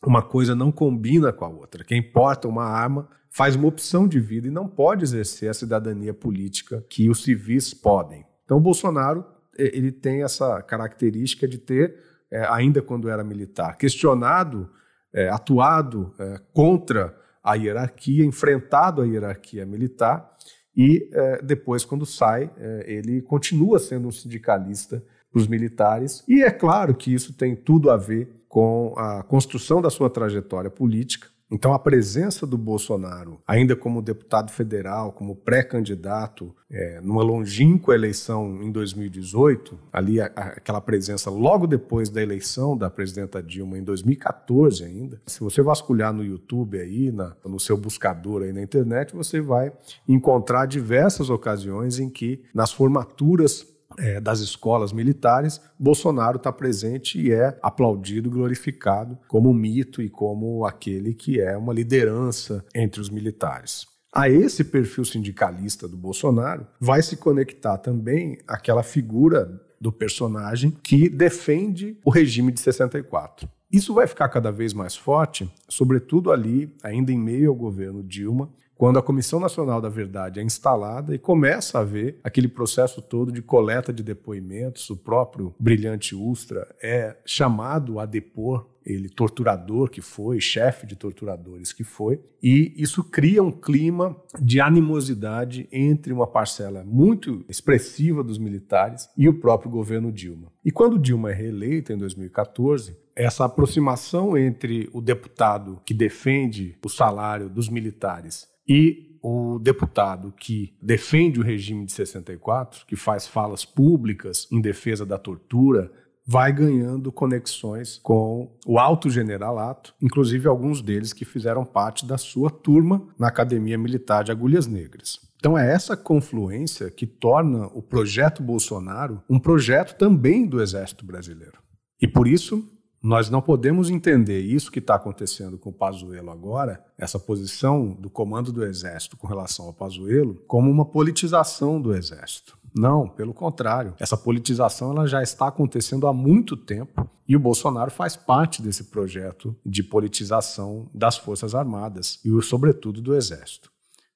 Uma 0.04 0.22
coisa 0.22 0.54
não 0.54 0.72
combina 0.72 1.32
com 1.32 1.44
a 1.44 1.48
outra. 1.48 1.84
Quem 1.84 2.02
porta 2.02 2.48
uma 2.48 2.64
arma 2.64 3.08
faz 3.30 3.56
uma 3.56 3.68
opção 3.68 4.06
de 4.06 4.20
vida 4.20 4.48
e 4.48 4.50
não 4.50 4.68
pode 4.68 5.04
exercer 5.04 5.48
a 5.48 5.54
cidadania 5.54 6.12
política 6.12 6.84
que 6.88 7.08
os 7.08 7.22
civis 7.22 7.72
podem. 7.72 8.26
Então, 8.44 8.58
o 8.58 8.60
Bolsonaro 8.60 9.24
ele 9.56 9.92
tem 9.92 10.22
essa 10.22 10.62
característica 10.62 11.46
de 11.46 11.58
ter, 11.58 11.96
é, 12.30 12.44
ainda 12.46 12.80
quando 12.80 13.08
era 13.08 13.22
militar, 13.22 13.76
questionado, 13.76 14.68
é, 15.12 15.28
atuado 15.28 16.14
é, 16.18 16.40
contra 16.52 17.14
a 17.44 17.54
hierarquia, 17.54 18.24
enfrentado 18.24 19.02
a 19.02 19.06
hierarquia 19.06 19.66
militar 19.66 20.32
e 20.76 21.08
é, 21.12 21.42
depois, 21.42 21.84
quando 21.84 22.06
sai, 22.06 22.50
é, 22.56 22.84
ele 22.86 23.20
continua 23.20 23.78
sendo 23.78 24.08
um 24.08 24.12
sindicalista 24.12 25.04
para 25.30 25.40
os 25.40 25.46
militares. 25.46 26.24
E 26.26 26.42
é 26.42 26.50
claro 26.50 26.94
que 26.94 27.12
isso 27.12 27.34
tem 27.34 27.54
tudo 27.54 27.90
a 27.90 27.96
ver 27.96 28.41
com 28.52 28.92
a 28.98 29.22
construção 29.22 29.80
da 29.80 29.88
sua 29.88 30.10
trajetória 30.10 30.68
política. 30.68 31.26
Então, 31.50 31.72
a 31.72 31.78
presença 31.78 32.46
do 32.46 32.58
Bolsonaro, 32.58 33.40
ainda 33.48 33.74
como 33.74 34.02
deputado 34.02 34.52
federal, 34.52 35.10
como 35.10 35.34
pré-candidato, 35.34 36.54
é, 36.70 37.00
numa 37.00 37.22
longínqua 37.22 37.94
eleição 37.94 38.62
em 38.62 38.70
2018, 38.70 39.78
ali 39.90 40.20
a, 40.20 40.30
a, 40.36 40.42
aquela 40.48 40.82
presença 40.82 41.30
logo 41.30 41.66
depois 41.66 42.10
da 42.10 42.22
eleição 42.22 42.76
da 42.76 42.90
presidenta 42.90 43.42
Dilma, 43.42 43.78
em 43.78 43.82
2014 43.82 44.84
ainda, 44.84 45.22
se 45.26 45.40
você 45.40 45.62
vasculhar 45.62 46.12
no 46.12 46.22
YouTube 46.22 46.78
aí, 46.78 47.10
na, 47.10 47.34
no 47.46 47.58
seu 47.58 47.78
buscador 47.78 48.42
aí 48.42 48.52
na 48.52 48.60
internet, 48.60 49.14
você 49.14 49.40
vai 49.40 49.72
encontrar 50.06 50.66
diversas 50.66 51.30
ocasiões 51.30 51.98
em 51.98 52.10
que, 52.10 52.42
nas 52.54 52.70
formaturas 52.70 53.71
é, 53.98 54.20
das 54.20 54.40
escolas 54.40 54.92
militares, 54.92 55.60
Bolsonaro 55.78 56.36
está 56.36 56.52
presente 56.52 57.20
e 57.20 57.32
é 57.32 57.58
aplaudido, 57.62 58.30
glorificado 58.30 59.18
como 59.28 59.50
um 59.50 59.54
mito 59.54 60.02
e 60.02 60.08
como 60.08 60.64
aquele 60.64 61.14
que 61.14 61.40
é 61.40 61.56
uma 61.56 61.72
liderança 61.72 62.64
entre 62.74 63.00
os 63.00 63.10
militares. 63.10 63.86
A 64.14 64.28
esse 64.28 64.62
perfil 64.64 65.04
sindicalista 65.04 65.88
do 65.88 65.96
Bolsonaro 65.96 66.66
vai 66.78 67.02
se 67.02 67.16
conectar 67.16 67.78
também 67.78 68.38
aquela 68.46 68.82
figura 68.82 69.60
do 69.80 69.90
personagem 69.90 70.70
que 70.70 71.08
defende 71.08 71.98
o 72.04 72.10
regime 72.10 72.52
de 72.52 72.60
64. 72.60 73.48
Isso 73.72 73.94
vai 73.94 74.06
ficar 74.06 74.28
cada 74.28 74.52
vez 74.52 74.74
mais 74.74 74.94
forte, 74.94 75.50
sobretudo 75.66 76.30
ali, 76.30 76.76
ainda 76.82 77.10
em 77.10 77.18
meio 77.18 77.48
ao 77.48 77.56
governo 77.56 78.02
Dilma, 78.02 78.50
quando 78.82 78.98
a 78.98 79.02
Comissão 79.02 79.38
Nacional 79.38 79.80
da 79.80 79.88
Verdade 79.88 80.40
é 80.40 80.42
instalada 80.42 81.14
e 81.14 81.18
começa 81.18 81.78
a 81.78 81.84
ver 81.84 82.18
aquele 82.24 82.48
processo 82.48 83.00
todo 83.00 83.30
de 83.30 83.40
coleta 83.40 83.92
de 83.92 84.02
depoimentos, 84.02 84.90
o 84.90 84.96
próprio 84.96 85.54
brilhante 85.56 86.16
Ustra 86.16 86.66
é 86.82 87.16
chamado 87.24 88.00
a 88.00 88.06
depor 88.06 88.66
ele 88.84 89.08
torturador 89.08 89.88
que 89.88 90.00
foi, 90.00 90.40
chefe 90.40 90.84
de 90.84 90.96
torturadores 90.96 91.72
que 91.72 91.84
foi, 91.84 92.20
e 92.42 92.74
isso 92.76 93.04
cria 93.04 93.40
um 93.40 93.52
clima 93.52 94.16
de 94.40 94.60
animosidade 94.60 95.68
entre 95.70 96.12
uma 96.12 96.26
parcela 96.26 96.82
muito 96.84 97.44
expressiva 97.48 98.24
dos 98.24 98.36
militares 98.36 99.08
e 99.16 99.28
o 99.28 99.38
próprio 99.38 99.70
governo 99.70 100.10
Dilma. 100.10 100.50
E 100.64 100.72
quando 100.72 100.98
Dilma 100.98 101.30
é 101.30 101.34
reeleita 101.34 101.92
em 101.92 101.96
2014, 101.96 102.96
essa 103.14 103.44
aproximação 103.44 104.36
entre 104.36 104.90
o 104.92 105.00
deputado 105.00 105.80
que 105.84 105.94
defende 105.94 106.76
o 106.84 106.88
salário 106.88 107.48
dos 107.48 107.68
militares 107.68 108.50
e 108.66 109.18
o 109.22 109.58
deputado 109.60 110.32
que 110.36 110.74
defende 110.82 111.38
o 111.38 111.44
regime 111.44 111.86
de 111.86 111.92
64, 111.92 112.84
que 112.86 112.96
faz 112.96 113.26
falas 113.26 113.64
públicas 113.64 114.48
em 114.50 114.60
defesa 114.60 115.06
da 115.06 115.16
tortura, 115.16 115.92
vai 116.26 116.52
ganhando 116.52 117.10
conexões 117.10 117.98
com 118.02 118.56
o 118.66 118.78
alto 118.78 119.10
generalato, 119.10 119.94
inclusive 120.00 120.48
alguns 120.48 120.82
deles 120.82 121.12
que 121.12 121.24
fizeram 121.24 121.64
parte 121.64 122.06
da 122.06 122.18
sua 122.18 122.50
turma 122.50 123.06
na 123.18 123.28
Academia 123.28 123.78
Militar 123.78 124.24
de 124.24 124.30
Agulhas 124.30 124.66
Negras. 124.66 125.20
Então 125.36 125.58
é 125.58 125.72
essa 125.72 125.96
confluência 125.96 126.90
que 126.90 127.06
torna 127.06 127.66
o 127.74 127.82
projeto 127.82 128.42
Bolsonaro 128.42 129.22
um 129.28 129.40
projeto 129.40 129.96
também 129.96 130.46
do 130.46 130.62
Exército 130.62 131.04
Brasileiro. 131.04 131.58
E 132.00 132.06
por 132.06 132.28
isso 132.28 132.64
nós 133.02 133.28
não 133.28 133.42
podemos 133.42 133.90
entender 133.90 134.40
isso 134.40 134.70
que 134.70 134.78
está 134.78 134.94
acontecendo 134.94 135.58
com 135.58 135.70
o 135.70 135.72
Pazuello 135.72 136.30
agora, 136.30 136.84
essa 136.96 137.18
posição 137.18 137.88
do 137.94 138.08
comando 138.08 138.52
do 138.52 138.64
Exército 138.64 139.16
com 139.16 139.26
relação 139.26 139.66
ao 139.66 139.72
Pazuello, 139.72 140.36
como 140.46 140.70
uma 140.70 140.84
politização 140.84 141.80
do 141.80 141.92
Exército. 141.92 142.56
Não, 142.74 143.08
pelo 143.08 143.34
contrário. 143.34 143.94
Essa 143.98 144.16
politização 144.16 144.92
ela 144.92 145.06
já 145.06 145.22
está 145.22 145.48
acontecendo 145.48 146.06
há 146.06 146.12
muito 146.12 146.56
tempo 146.56 147.10
e 147.28 147.36
o 147.36 147.40
Bolsonaro 147.40 147.90
faz 147.90 148.16
parte 148.16 148.62
desse 148.62 148.84
projeto 148.84 149.54
de 149.66 149.82
politização 149.82 150.88
das 150.94 151.18
Forças 151.18 151.54
Armadas 151.54 152.20
e, 152.24 152.42
sobretudo, 152.42 153.02
do 153.02 153.14
Exército. 153.14 153.70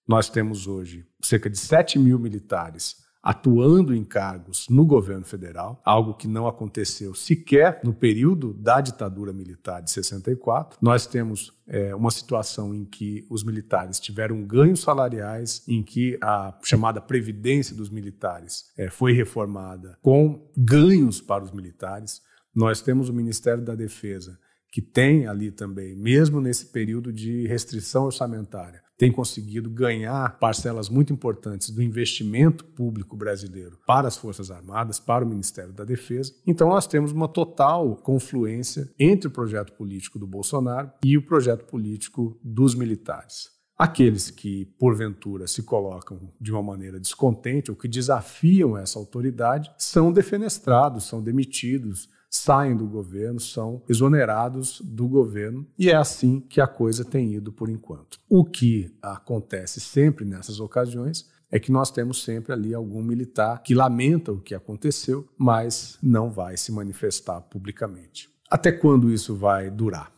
Nós 0.07 0.31
temos 0.31 0.69
hoje 0.69 1.05
cerca 1.21 1.51
de 1.51 1.59
7 1.59 1.99
mil 1.99 2.19
militares 2.19 3.05
atuando 3.27 3.93
em 3.93 4.05
cargos 4.05 4.69
no 4.71 4.87
governo 4.87 5.25
federal, 5.25 5.83
algo 5.85 6.15
que 6.15 6.29
não 6.29 6.47
aconteceu 6.47 7.13
sequer 7.13 7.81
no 7.83 7.93
período 7.93 8.55
da 8.55 8.81
ditadura 8.81 9.33
militar 9.33 9.83
de 9.83 9.91
64. 9.91 10.79
Nós 10.81 11.09
temos 11.09 11.53
é, 11.67 11.93
uma 11.93 12.13
situação 12.13 12.73
em 12.73 12.85
que 12.85 13.27
os 13.29 13.43
militares 13.43 13.99
tiveram 13.99 14.45
ganhos 14.45 14.79
salariais, 14.79 15.65
em 15.67 15.83
que 15.83 16.17
a 16.23 16.57
chamada 16.63 17.01
previdência 17.01 17.75
dos 17.75 17.91
militares 17.91 18.67
é, 18.79 18.89
foi 18.89 19.13
reformada 19.13 19.99
com 20.01 20.49
ganhos 20.57 21.21
para 21.21 21.43
os 21.43 21.51
militares. 21.51 22.23
Nós 22.55 22.81
temos 22.81 23.09
o 23.09 23.13
Ministério 23.13 23.65
da 23.65 23.75
Defesa 23.75 24.39
que 24.71 24.83
tem 24.83 25.27
ali 25.27 25.51
também, 25.51 25.97
mesmo 25.97 26.41
nesse 26.41 26.67
período 26.67 27.13
de 27.13 27.47
restrição 27.47 28.05
orçamentária, 28.05 28.83
tem 28.99 29.13
conseguido 29.13 29.69
ganhar 29.69 30.39
parcelas 30.39 30.89
muito 30.89 31.13
importantes 31.13 31.71
do 31.71 31.83
investimento 31.83 32.65
público 32.65 33.17
brasileiro 33.17 33.79
para 33.87 34.09
as 34.09 34.17
Forças 34.17 34.51
Armadas, 34.51 34.99
para 34.99 35.25
o 35.25 35.29
Ministério 35.29 35.73
da 35.73 35.85
Defesa. 35.85 36.35
Então, 36.47 36.69
nós 36.69 36.87
temos 36.87 37.13
uma 37.13 37.29
total 37.29 37.97
confluência 37.97 38.91
entre 38.99 39.29
o 39.29 39.31
projeto 39.31 39.73
político 39.75 40.19
do 40.19 40.27
Bolsonaro 40.27 40.91
e 41.05 41.17
o 41.17 41.23
projeto 41.23 41.65
político 41.65 42.39
dos 42.43 42.75
militares. 42.75 43.55
Aqueles 43.79 44.31
que, 44.31 44.65
porventura, 44.79 45.47
se 45.47 45.63
colocam 45.63 46.33
de 46.41 46.51
uma 46.51 46.63
maneira 46.63 46.99
descontente 46.99 47.71
ou 47.71 47.77
que 47.77 47.87
desafiam 47.87 48.77
essa 48.77 48.99
autoridade 48.99 49.71
são 49.77 50.11
defenestrados, 50.11 51.05
são 51.05 51.23
demitidos, 51.23 52.09
saem 52.37 52.77
do 52.77 52.87
governo, 52.87 53.41
são 53.41 53.83
exonerados 53.89 54.81
do 54.81 55.09
governo, 55.09 55.67
e 55.79 55.91
é 55.91 55.97
assim 55.97 56.41
que 56.41 56.61
a 56.61 56.67
coisa 56.67 57.05
tem 57.05 57.35
ido 57.35 57.53
por 57.53 57.69
enquanto. 57.69 58.19
O 58.29 58.45
que 58.45 58.95
acontece 59.03 59.81
sempre 59.81 60.25
nessas 60.25 60.61
ocasiões 60.61 61.29
é 61.51 61.59
que 61.59 61.73
nós 61.73 61.91
temos 61.91 62.23
sempre 62.23 62.53
ali 62.53 62.75
algum 62.75 63.03
militar 63.03 63.63
que 63.63 63.75
lamenta 63.75 64.33
o 64.33 64.41
que 64.41 64.55
aconteceu, 64.55 65.29
mas 65.39 65.99
não 66.03 66.31
vai 66.31 66.57
se 66.57 66.73
manifestar 66.73 67.41
publicamente. 67.41 68.29
Até 68.51 68.73
quando 68.73 69.11
isso 69.11 69.35
vai 69.35 69.71
durar? 69.71 70.13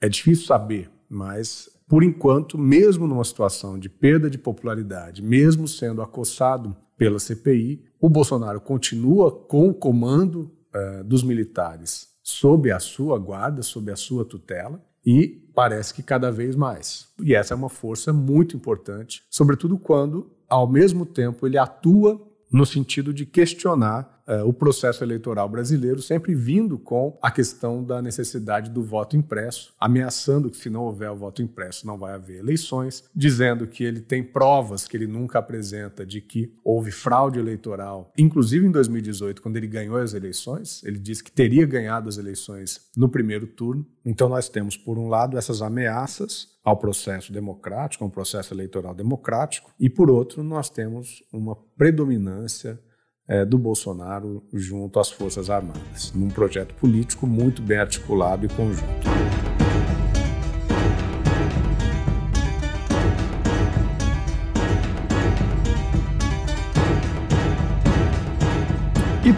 É 0.00 0.08
difícil 0.08 0.46
saber, 0.46 0.90
mas 1.08 1.68
por 1.86 2.02
enquanto, 2.02 2.56
mesmo 2.56 3.06
numa 3.06 3.24
situação 3.24 3.78
de 3.78 3.88
perda 3.88 4.30
de 4.30 4.38
popularidade, 4.38 5.22
mesmo 5.22 5.68
sendo 5.68 6.02
acossado 6.02 6.74
pela 6.96 7.18
CPI, 7.18 7.84
o 8.00 8.08
Bolsonaro 8.08 8.60
continua 8.60 9.30
com 9.30 9.68
o 9.68 9.74
comando 9.74 10.50
uh, 10.74 11.04
dos 11.04 11.22
militares 11.22 12.08
sob 12.22 12.70
a 12.70 12.78
sua 12.78 13.18
guarda, 13.18 13.62
sob 13.62 13.92
a 13.92 13.96
sua 13.96 14.24
tutela, 14.24 14.82
e 15.04 15.28
parece 15.54 15.92
que 15.92 16.02
cada 16.02 16.30
vez 16.32 16.56
mais. 16.56 17.08
E 17.22 17.34
essa 17.34 17.52
é 17.52 17.56
uma 17.56 17.68
força 17.68 18.12
muito 18.12 18.56
importante, 18.56 19.22
sobretudo 19.28 19.78
quando, 19.78 20.30
ao 20.48 20.66
mesmo 20.66 21.04
tempo, 21.04 21.46
ele 21.46 21.58
atua 21.58 22.20
no 22.50 22.64
sentido 22.64 23.12
de 23.12 23.26
questionar 23.26 24.13
uh, 24.28 24.46
o 24.46 24.52
processo 24.52 25.04
eleitoral 25.04 25.48
brasileiro, 25.48 26.00
sempre 26.00 26.34
vindo 26.34 26.78
com 26.78 27.18
a 27.22 27.30
questão 27.30 27.82
da 27.82 28.00
necessidade 28.02 28.70
do 28.70 28.82
voto 28.82 29.16
impresso, 29.16 29.72
ameaçando 29.78 30.50
que 30.50 30.56
se 30.56 30.70
não 30.70 30.84
houver 30.84 31.10
o 31.10 31.16
voto 31.16 31.42
impresso 31.42 31.86
não 31.86 31.98
vai 31.98 32.14
haver 32.14 32.38
eleições, 32.38 33.04
dizendo 33.14 33.66
que 33.66 33.84
ele 33.84 34.00
tem 34.00 34.22
provas 34.22 34.86
que 34.86 34.96
ele 34.96 35.06
nunca 35.06 35.38
apresenta 35.38 36.04
de 36.04 36.20
que 36.20 36.52
houve 36.64 36.90
fraude 36.90 37.38
eleitoral, 37.38 38.12
inclusive 38.16 38.66
em 38.66 38.70
2018, 38.70 39.42
quando 39.42 39.56
ele 39.56 39.66
ganhou 39.66 39.96
as 39.96 40.14
eleições, 40.14 40.82
ele 40.84 40.98
disse 40.98 41.22
que 41.22 41.32
teria 41.32 41.66
ganhado 41.66 42.08
as 42.08 42.18
eleições 42.18 42.80
no 42.96 43.08
primeiro 43.08 43.46
turno. 43.46 43.86
Então 44.04 44.28
nós 44.28 44.48
temos, 44.48 44.76
por 44.76 44.98
um 44.98 45.08
lado, 45.08 45.38
essas 45.38 45.62
ameaças 45.62 46.54
ao 46.64 46.78
processo 46.78 47.32
democrático, 47.32 48.02
a 48.02 48.06
um 48.06 48.10
processo 48.10 48.54
eleitoral 48.54 48.94
democrático, 48.94 49.70
e 49.78 49.90
por 49.90 50.10
outro, 50.10 50.42
nós 50.42 50.70
temos 50.70 51.22
uma 51.30 51.54
predominância 51.76 52.80
é, 53.26 53.44
do 53.44 53.58
Bolsonaro 53.58 54.42
junto 54.52 55.00
às 55.00 55.10
Forças 55.10 55.48
Armadas, 55.48 56.12
num 56.14 56.28
projeto 56.28 56.74
político 56.74 57.26
muito 57.26 57.62
bem 57.62 57.78
articulado 57.78 58.46
e 58.46 58.48
conjunto. 58.48 59.53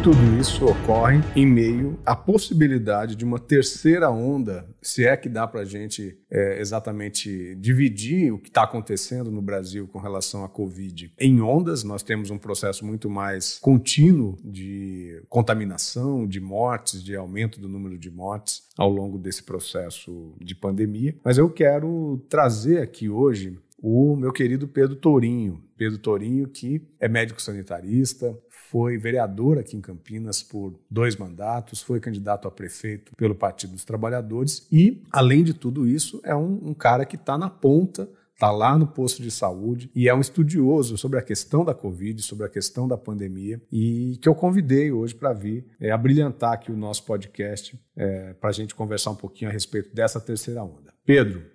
Tudo 0.06 0.38
isso 0.40 0.64
ocorre 0.64 1.18
em 1.34 1.44
meio 1.44 1.98
à 2.06 2.14
possibilidade 2.14 3.16
de 3.16 3.24
uma 3.24 3.40
terceira 3.40 4.08
onda, 4.08 4.64
se 4.80 5.04
é 5.04 5.16
que 5.16 5.28
dá 5.28 5.48
para 5.48 5.62
a 5.62 5.64
gente 5.64 6.16
é, 6.30 6.60
exatamente 6.60 7.56
dividir 7.56 8.32
o 8.32 8.38
que 8.38 8.48
está 8.48 8.62
acontecendo 8.62 9.32
no 9.32 9.42
Brasil 9.42 9.88
com 9.88 9.98
relação 9.98 10.44
à 10.44 10.48
Covid 10.48 11.12
em 11.18 11.40
ondas. 11.40 11.82
Nós 11.82 12.04
temos 12.04 12.30
um 12.30 12.38
processo 12.38 12.86
muito 12.86 13.10
mais 13.10 13.58
contínuo 13.58 14.38
de 14.44 15.20
contaminação, 15.28 16.24
de 16.24 16.38
mortes, 16.38 17.02
de 17.02 17.16
aumento 17.16 17.58
do 17.58 17.68
número 17.68 17.98
de 17.98 18.08
mortes 18.08 18.62
ao 18.78 18.88
longo 18.88 19.18
desse 19.18 19.42
processo 19.42 20.36
de 20.40 20.54
pandemia. 20.54 21.16
Mas 21.24 21.36
eu 21.36 21.50
quero 21.50 22.24
trazer 22.28 22.80
aqui 22.80 23.08
hoje 23.08 23.58
o 23.78 24.16
meu 24.16 24.32
querido 24.32 24.66
Pedro 24.66 24.96
Tourinho. 24.96 25.62
Pedro 25.76 25.98
Tourinho, 25.98 26.48
que 26.48 26.82
é 26.98 27.08
médico 27.08 27.40
sanitarista, 27.40 28.36
foi 28.70 28.98
vereador 28.98 29.58
aqui 29.58 29.76
em 29.76 29.80
Campinas 29.80 30.42
por 30.42 30.78
dois 30.90 31.16
mandatos, 31.16 31.82
foi 31.82 32.00
candidato 32.00 32.48
a 32.48 32.50
prefeito 32.50 33.12
pelo 33.16 33.34
Partido 33.34 33.72
dos 33.72 33.84
Trabalhadores 33.84 34.66
e, 34.70 35.02
além 35.10 35.44
de 35.44 35.54
tudo 35.54 35.86
isso, 35.86 36.20
é 36.24 36.34
um, 36.34 36.70
um 36.70 36.74
cara 36.74 37.04
que 37.04 37.16
está 37.16 37.38
na 37.38 37.48
ponta 37.48 38.08
está 38.36 38.50
lá 38.50 38.76
no 38.76 38.86
posto 38.86 39.22
de 39.22 39.30
saúde 39.30 39.90
e 39.94 40.10
é 40.10 40.14
um 40.14 40.20
estudioso 40.20 40.98
sobre 40.98 41.18
a 41.18 41.22
questão 41.22 41.64
da 41.64 41.74
Covid, 41.74 42.20
sobre 42.20 42.44
a 42.44 42.50
questão 42.50 42.86
da 42.86 42.96
pandemia 42.96 43.62
e 43.72 44.18
que 44.20 44.28
eu 44.28 44.34
convidei 44.34 44.92
hoje 44.92 45.14
para 45.14 45.32
vir 45.32 45.66
é, 45.80 45.90
abrilhantar 45.90 46.52
aqui 46.52 46.70
o 46.70 46.76
nosso 46.76 47.06
podcast 47.06 47.78
é, 47.96 48.34
para 48.34 48.50
a 48.50 48.52
gente 48.52 48.74
conversar 48.74 49.10
um 49.12 49.16
pouquinho 49.16 49.50
a 49.50 49.52
respeito 49.52 49.94
dessa 49.94 50.20
terceira 50.20 50.62
onda. 50.62 50.92
Pedro, 51.06 51.46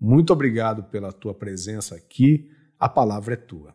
muito 0.00 0.32
obrigado 0.32 0.82
pela 0.90 1.12
tua 1.12 1.32
presença 1.32 1.94
aqui. 1.94 2.50
A 2.80 2.88
palavra 2.88 3.34
é 3.34 3.36
tua. 3.36 3.72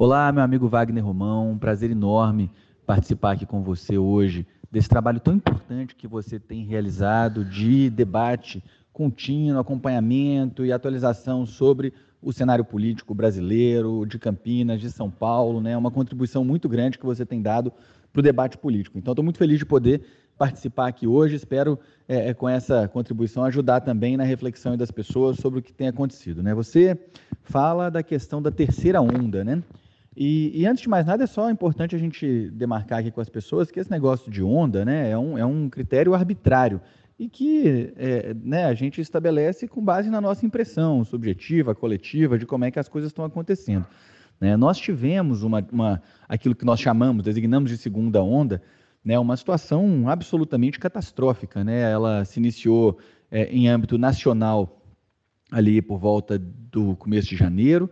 Olá, 0.00 0.30
meu 0.30 0.44
amigo 0.44 0.68
Wagner 0.68 1.04
Romão, 1.04 1.50
um 1.50 1.58
prazer 1.58 1.90
enorme 1.90 2.48
participar 2.86 3.32
aqui 3.32 3.44
com 3.44 3.64
você 3.64 3.98
hoje 3.98 4.46
desse 4.70 4.88
trabalho 4.88 5.18
tão 5.18 5.34
importante 5.34 5.96
que 5.96 6.06
você 6.06 6.38
tem 6.38 6.64
realizado 6.64 7.44
de 7.44 7.90
debate 7.90 8.62
contínuo, 8.92 9.58
acompanhamento 9.58 10.64
e 10.64 10.70
atualização 10.70 11.44
sobre 11.44 11.92
o 12.22 12.32
cenário 12.32 12.64
político 12.64 13.12
brasileiro, 13.12 14.06
de 14.06 14.20
Campinas, 14.20 14.80
de 14.80 14.88
São 14.88 15.10
Paulo, 15.10 15.60
né? 15.60 15.76
Uma 15.76 15.90
contribuição 15.90 16.44
muito 16.44 16.68
grande 16.68 16.96
que 16.96 17.04
você 17.04 17.26
tem 17.26 17.42
dado 17.42 17.72
para 18.12 18.20
o 18.20 18.22
debate 18.22 18.56
político. 18.56 18.98
Então, 18.98 19.10
estou 19.10 19.24
muito 19.24 19.38
feliz 19.38 19.58
de 19.58 19.66
poder 19.66 20.02
participar 20.38 20.86
aqui 20.86 21.08
hoje. 21.08 21.34
Espero, 21.34 21.76
é, 22.08 22.28
é, 22.28 22.34
com 22.34 22.48
essa 22.48 22.86
contribuição, 22.86 23.42
ajudar 23.42 23.80
também 23.80 24.16
na 24.16 24.22
reflexão 24.22 24.76
das 24.76 24.92
pessoas 24.92 25.38
sobre 25.38 25.58
o 25.58 25.62
que 25.62 25.72
tem 25.72 25.88
acontecido. 25.88 26.40
Né? 26.40 26.54
Você 26.54 26.96
fala 27.42 27.90
da 27.90 28.04
questão 28.04 28.40
da 28.40 28.52
terceira 28.52 29.02
onda, 29.02 29.42
né? 29.42 29.60
E, 30.20 30.62
e, 30.62 30.66
antes 30.66 30.82
de 30.82 30.88
mais 30.88 31.06
nada, 31.06 31.22
é 31.22 31.26
só 31.28 31.48
importante 31.48 31.94
a 31.94 31.98
gente 31.98 32.50
demarcar 32.50 32.98
aqui 32.98 33.10
com 33.12 33.20
as 33.20 33.28
pessoas 33.28 33.70
que 33.70 33.78
esse 33.78 33.88
negócio 33.88 34.28
de 34.28 34.42
onda 34.42 34.84
né, 34.84 35.10
é, 35.10 35.16
um, 35.16 35.38
é 35.38 35.46
um 35.46 35.70
critério 35.70 36.12
arbitrário 36.12 36.80
e 37.16 37.28
que 37.28 37.92
é, 37.96 38.34
né, 38.34 38.64
a 38.64 38.74
gente 38.74 39.00
estabelece 39.00 39.68
com 39.68 39.80
base 39.80 40.10
na 40.10 40.20
nossa 40.20 40.44
impressão 40.44 41.04
subjetiva, 41.04 41.72
coletiva, 41.72 42.36
de 42.36 42.44
como 42.46 42.64
é 42.64 42.70
que 42.72 42.80
as 42.80 42.88
coisas 42.88 43.10
estão 43.10 43.24
acontecendo. 43.24 43.86
Né? 44.40 44.56
Nós 44.56 44.76
tivemos 44.76 45.44
uma, 45.44 45.64
uma, 45.70 46.02
aquilo 46.28 46.56
que 46.56 46.64
nós 46.64 46.80
chamamos, 46.80 47.22
designamos 47.22 47.70
de 47.70 47.76
segunda 47.76 48.20
onda, 48.20 48.60
né, 49.04 49.16
uma 49.20 49.36
situação 49.36 50.08
absolutamente 50.08 50.80
catastrófica. 50.80 51.62
Né? 51.62 51.92
Ela 51.92 52.24
se 52.24 52.40
iniciou 52.40 52.98
é, 53.30 53.44
em 53.44 53.68
âmbito 53.68 53.96
nacional 53.96 54.82
ali 55.48 55.80
por 55.80 56.00
volta 56.00 56.36
do 56.36 56.96
começo 56.96 57.28
de 57.28 57.36
janeiro, 57.36 57.88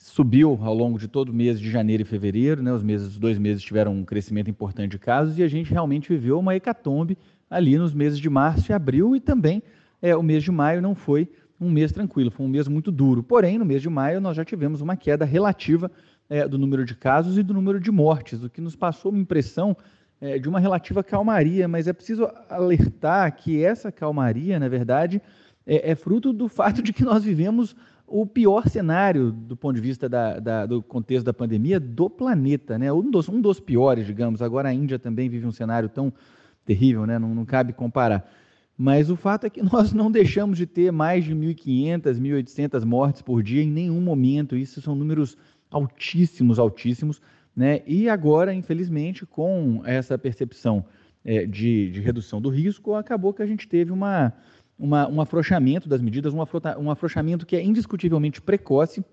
subiu 0.00 0.58
ao 0.62 0.74
longo 0.74 0.98
de 0.98 1.06
todo 1.06 1.28
o 1.28 1.32
mês 1.32 1.60
de 1.60 1.70
janeiro 1.70 2.02
e 2.02 2.06
fevereiro, 2.06 2.62
né? 2.62 2.72
Os 2.72 2.82
meses, 2.82 3.08
os 3.08 3.18
dois 3.18 3.38
meses 3.38 3.62
tiveram 3.62 3.92
um 3.92 4.02
crescimento 4.02 4.48
importante 4.48 4.92
de 4.92 4.98
casos 4.98 5.38
e 5.38 5.42
a 5.42 5.48
gente 5.48 5.70
realmente 5.70 6.08
viveu 6.08 6.38
uma 6.38 6.56
hecatombe 6.56 7.18
ali 7.50 7.76
nos 7.76 7.92
meses 7.92 8.18
de 8.18 8.30
março 8.30 8.72
e 8.72 8.74
abril 8.74 9.14
e 9.14 9.20
também 9.20 9.62
é, 10.00 10.16
o 10.16 10.22
mês 10.22 10.42
de 10.42 10.50
maio 10.50 10.80
não 10.80 10.94
foi 10.94 11.28
um 11.60 11.70
mês 11.70 11.92
tranquilo, 11.92 12.30
foi 12.30 12.46
um 12.46 12.48
mês 12.48 12.66
muito 12.66 12.90
duro. 12.90 13.22
Porém, 13.22 13.58
no 13.58 13.64
mês 13.64 13.82
de 13.82 13.90
maio 13.90 14.22
nós 14.22 14.34
já 14.36 14.44
tivemos 14.44 14.80
uma 14.80 14.96
queda 14.96 15.26
relativa 15.26 15.90
é, 16.30 16.48
do 16.48 16.56
número 16.56 16.82
de 16.84 16.94
casos 16.94 17.36
e 17.36 17.42
do 17.42 17.52
número 17.52 17.78
de 17.78 17.90
mortes, 17.90 18.42
o 18.42 18.48
que 18.48 18.62
nos 18.62 18.74
passou 18.74 19.12
uma 19.12 19.20
impressão 19.20 19.76
é, 20.18 20.38
de 20.38 20.48
uma 20.48 20.58
relativa 20.58 21.04
calmaria, 21.04 21.68
mas 21.68 21.86
é 21.86 21.92
preciso 21.92 22.26
alertar 22.48 23.36
que 23.36 23.62
essa 23.62 23.92
calmaria, 23.92 24.58
na 24.58 24.68
verdade, 24.68 25.20
é, 25.66 25.90
é 25.90 25.94
fruto 25.94 26.32
do 26.32 26.48
fato 26.48 26.80
de 26.80 26.90
que 26.90 27.04
nós 27.04 27.22
vivemos 27.22 27.76
o 28.10 28.26
pior 28.26 28.68
cenário 28.68 29.30
do 29.30 29.56
ponto 29.56 29.76
de 29.76 29.80
vista 29.80 30.08
da, 30.08 30.40
da, 30.40 30.66
do 30.66 30.82
contexto 30.82 31.24
da 31.24 31.32
pandemia 31.32 31.78
do 31.78 32.10
planeta, 32.10 32.76
né? 32.76 32.92
Um 32.92 33.08
dos, 33.08 33.28
um 33.28 33.40
dos, 33.40 33.60
piores, 33.60 34.04
digamos. 34.04 34.42
Agora 34.42 34.68
a 34.68 34.74
Índia 34.74 34.98
também 34.98 35.28
vive 35.28 35.46
um 35.46 35.52
cenário 35.52 35.88
tão 35.88 36.12
terrível, 36.64 37.06
né? 37.06 37.20
Não, 37.20 37.32
não 37.32 37.44
cabe 37.44 37.72
comparar. 37.72 38.28
Mas 38.76 39.10
o 39.10 39.16
fato 39.16 39.46
é 39.46 39.50
que 39.50 39.62
nós 39.62 39.92
não 39.92 40.10
deixamos 40.10 40.58
de 40.58 40.66
ter 40.66 40.90
mais 40.90 41.24
de 41.24 41.34
1.500, 41.34 42.18
1.800 42.18 42.84
mortes 42.84 43.22
por 43.22 43.44
dia 43.44 43.62
em 43.62 43.70
nenhum 43.70 44.00
momento. 44.00 44.56
Isso 44.56 44.82
são 44.82 44.96
números 44.96 45.38
altíssimos, 45.70 46.58
altíssimos. 46.58 47.22
Né? 47.54 47.82
E 47.86 48.08
agora, 48.08 48.52
infelizmente, 48.52 49.24
com 49.24 49.82
essa 49.84 50.18
percepção 50.18 50.84
é, 51.24 51.46
de, 51.46 51.90
de 51.92 52.00
redução 52.00 52.40
do 52.40 52.48
risco, 52.48 52.94
acabou 52.94 53.32
que 53.32 53.42
a 53.42 53.46
gente 53.46 53.68
teve 53.68 53.92
uma, 53.92 54.32
uma, 54.80 55.06
um 55.06 55.20
afrouxamento 55.20 55.88
das 55.88 56.00
medidas, 56.00 56.32
um, 56.32 56.38
um 56.78 56.90
afrouxamento 56.90 57.44
que 57.44 57.54
é 57.54 57.62
indiscutivelmente 57.62 58.40
precoce, 58.40 59.04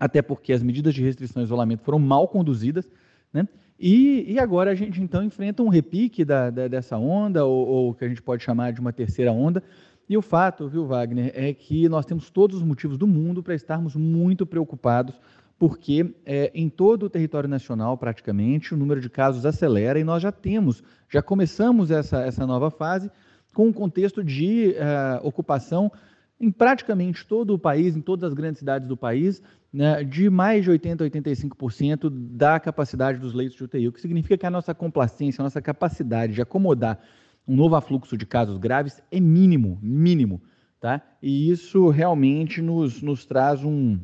até 0.00 0.22
porque 0.22 0.52
as 0.52 0.62
medidas 0.62 0.94
de 0.94 1.02
restrição 1.02 1.42
e 1.42 1.44
isolamento 1.44 1.84
foram 1.84 1.98
mal 1.98 2.26
conduzidas, 2.26 2.88
né? 3.32 3.46
E, 3.78 4.32
e 4.32 4.38
agora 4.38 4.70
a 4.70 4.74
gente 4.74 5.02
então 5.02 5.22
enfrenta 5.22 5.62
um 5.62 5.68
repique 5.68 6.24
da, 6.24 6.50
da, 6.50 6.68
dessa 6.68 6.96
onda, 6.96 7.44
ou, 7.44 7.90
o 7.90 7.94
que 7.94 8.04
a 8.04 8.08
gente 8.08 8.22
pode 8.22 8.42
chamar 8.42 8.72
de 8.72 8.80
uma 8.80 8.92
terceira 8.92 9.32
onda. 9.32 9.62
E 10.08 10.16
o 10.16 10.22
fato, 10.22 10.68
viu, 10.68 10.86
Wagner, 10.86 11.32
é 11.34 11.52
que 11.52 11.88
nós 11.88 12.06
temos 12.06 12.30
todos 12.30 12.58
os 12.58 12.62
motivos 12.62 12.96
do 12.96 13.06
mundo 13.06 13.42
para 13.42 13.54
estarmos 13.54 13.96
muito 13.96 14.46
preocupados, 14.46 15.18
porque 15.58 16.14
é, 16.24 16.50
em 16.54 16.68
todo 16.68 17.04
o 17.04 17.10
território 17.10 17.48
nacional, 17.48 17.96
praticamente, 17.98 18.72
o 18.72 18.76
número 18.76 19.00
de 19.00 19.10
casos 19.10 19.44
acelera 19.44 19.98
e 19.98 20.04
nós 20.04 20.22
já 20.22 20.30
temos, 20.30 20.82
já 21.08 21.22
começamos 21.22 21.90
essa, 21.90 22.22
essa 22.22 22.46
nova 22.46 22.70
fase 22.70 23.10
com 23.54 23.68
um 23.68 23.72
contexto 23.72 24.22
de 24.22 24.70
uh, 24.70 25.26
ocupação 25.26 25.90
em 26.40 26.50
praticamente 26.50 27.24
todo 27.24 27.54
o 27.54 27.58
país, 27.58 27.96
em 27.96 28.00
todas 28.00 28.24
as 28.24 28.34
grandes 28.34 28.58
cidades 28.58 28.88
do 28.88 28.96
país, 28.96 29.40
né, 29.72 30.02
de 30.02 30.28
mais 30.28 30.64
de 30.64 30.70
80% 30.70 31.00
a 31.00 31.08
85% 31.08 32.10
da 32.10 32.58
capacidade 32.58 33.18
dos 33.18 33.32
leitos 33.32 33.56
de 33.56 33.64
UTI, 33.64 33.88
o 33.88 33.92
que 33.92 34.00
significa 34.00 34.36
que 34.36 34.44
a 34.44 34.50
nossa 34.50 34.74
complacência, 34.74 35.40
a 35.40 35.44
nossa 35.44 35.62
capacidade 35.62 36.34
de 36.34 36.42
acomodar 36.42 36.98
um 37.46 37.54
novo 37.54 37.76
afluxo 37.76 38.16
de 38.16 38.26
casos 38.26 38.58
graves 38.58 39.00
é 39.10 39.20
mínimo, 39.20 39.78
mínimo. 39.80 40.42
Tá? 40.80 41.00
E 41.22 41.48
isso 41.48 41.88
realmente 41.90 42.60
nos, 42.60 43.02
nos 43.02 43.24
traz 43.24 43.64
um, 43.64 44.00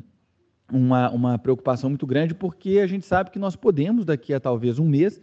uma, 0.71 1.09
uma 1.11 1.37
preocupação 1.37 1.89
muito 1.89 2.07
grande, 2.07 2.33
porque 2.33 2.79
a 2.79 2.87
gente 2.87 3.05
sabe 3.05 3.31
que 3.31 3.39
nós 3.39 3.55
podemos, 3.55 4.05
daqui 4.05 4.33
a 4.33 4.39
talvez 4.39 4.79
um 4.79 4.87
mês, 4.87 5.21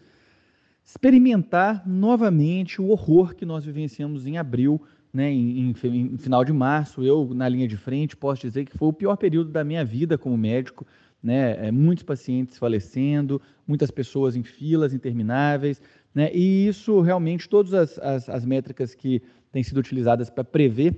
experimentar 0.87 1.83
novamente 1.85 2.81
o 2.81 2.91
horror 2.91 3.35
que 3.35 3.45
nós 3.45 3.65
vivenciamos 3.65 4.25
em 4.25 4.39
abril, 4.39 4.81
né, 5.13 5.29
em, 5.33 5.59
em, 5.59 5.75
em, 5.85 6.17
final 6.17 6.45
de 6.45 6.53
março. 6.53 7.03
Eu, 7.03 7.35
na 7.35 7.49
linha 7.49 7.67
de 7.67 7.77
frente, 7.77 8.17
posso 8.17 8.43
dizer 8.43 8.65
que 8.65 8.79
foi 8.79 8.89
o 8.89 8.93
pior 8.93 9.17
período 9.17 9.51
da 9.51 9.65
minha 9.65 9.85
vida 9.85 10.17
como 10.17 10.39
médico. 10.39 10.87
Né, 11.21 11.67
é, 11.67 11.73
muitos 11.73 12.05
pacientes 12.05 12.57
falecendo, 12.57 13.43
muitas 13.67 13.91
pessoas 13.91 14.37
em 14.37 14.45
filas 14.45 14.95
intermináveis, 14.95 15.83
né, 16.15 16.31
e 16.33 16.69
isso 16.69 17.01
realmente, 17.01 17.49
todas 17.49 17.75
as, 17.75 17.99
as, 17.99 18.29
as 18.29 18.45
métricas 18.45 18.95
que 18.95 19.21
têm 19.51 19.61
sido 19.61 19.79
utilizadas 19.79 20.31
para 20.31 20.45
prever 20.45 20.95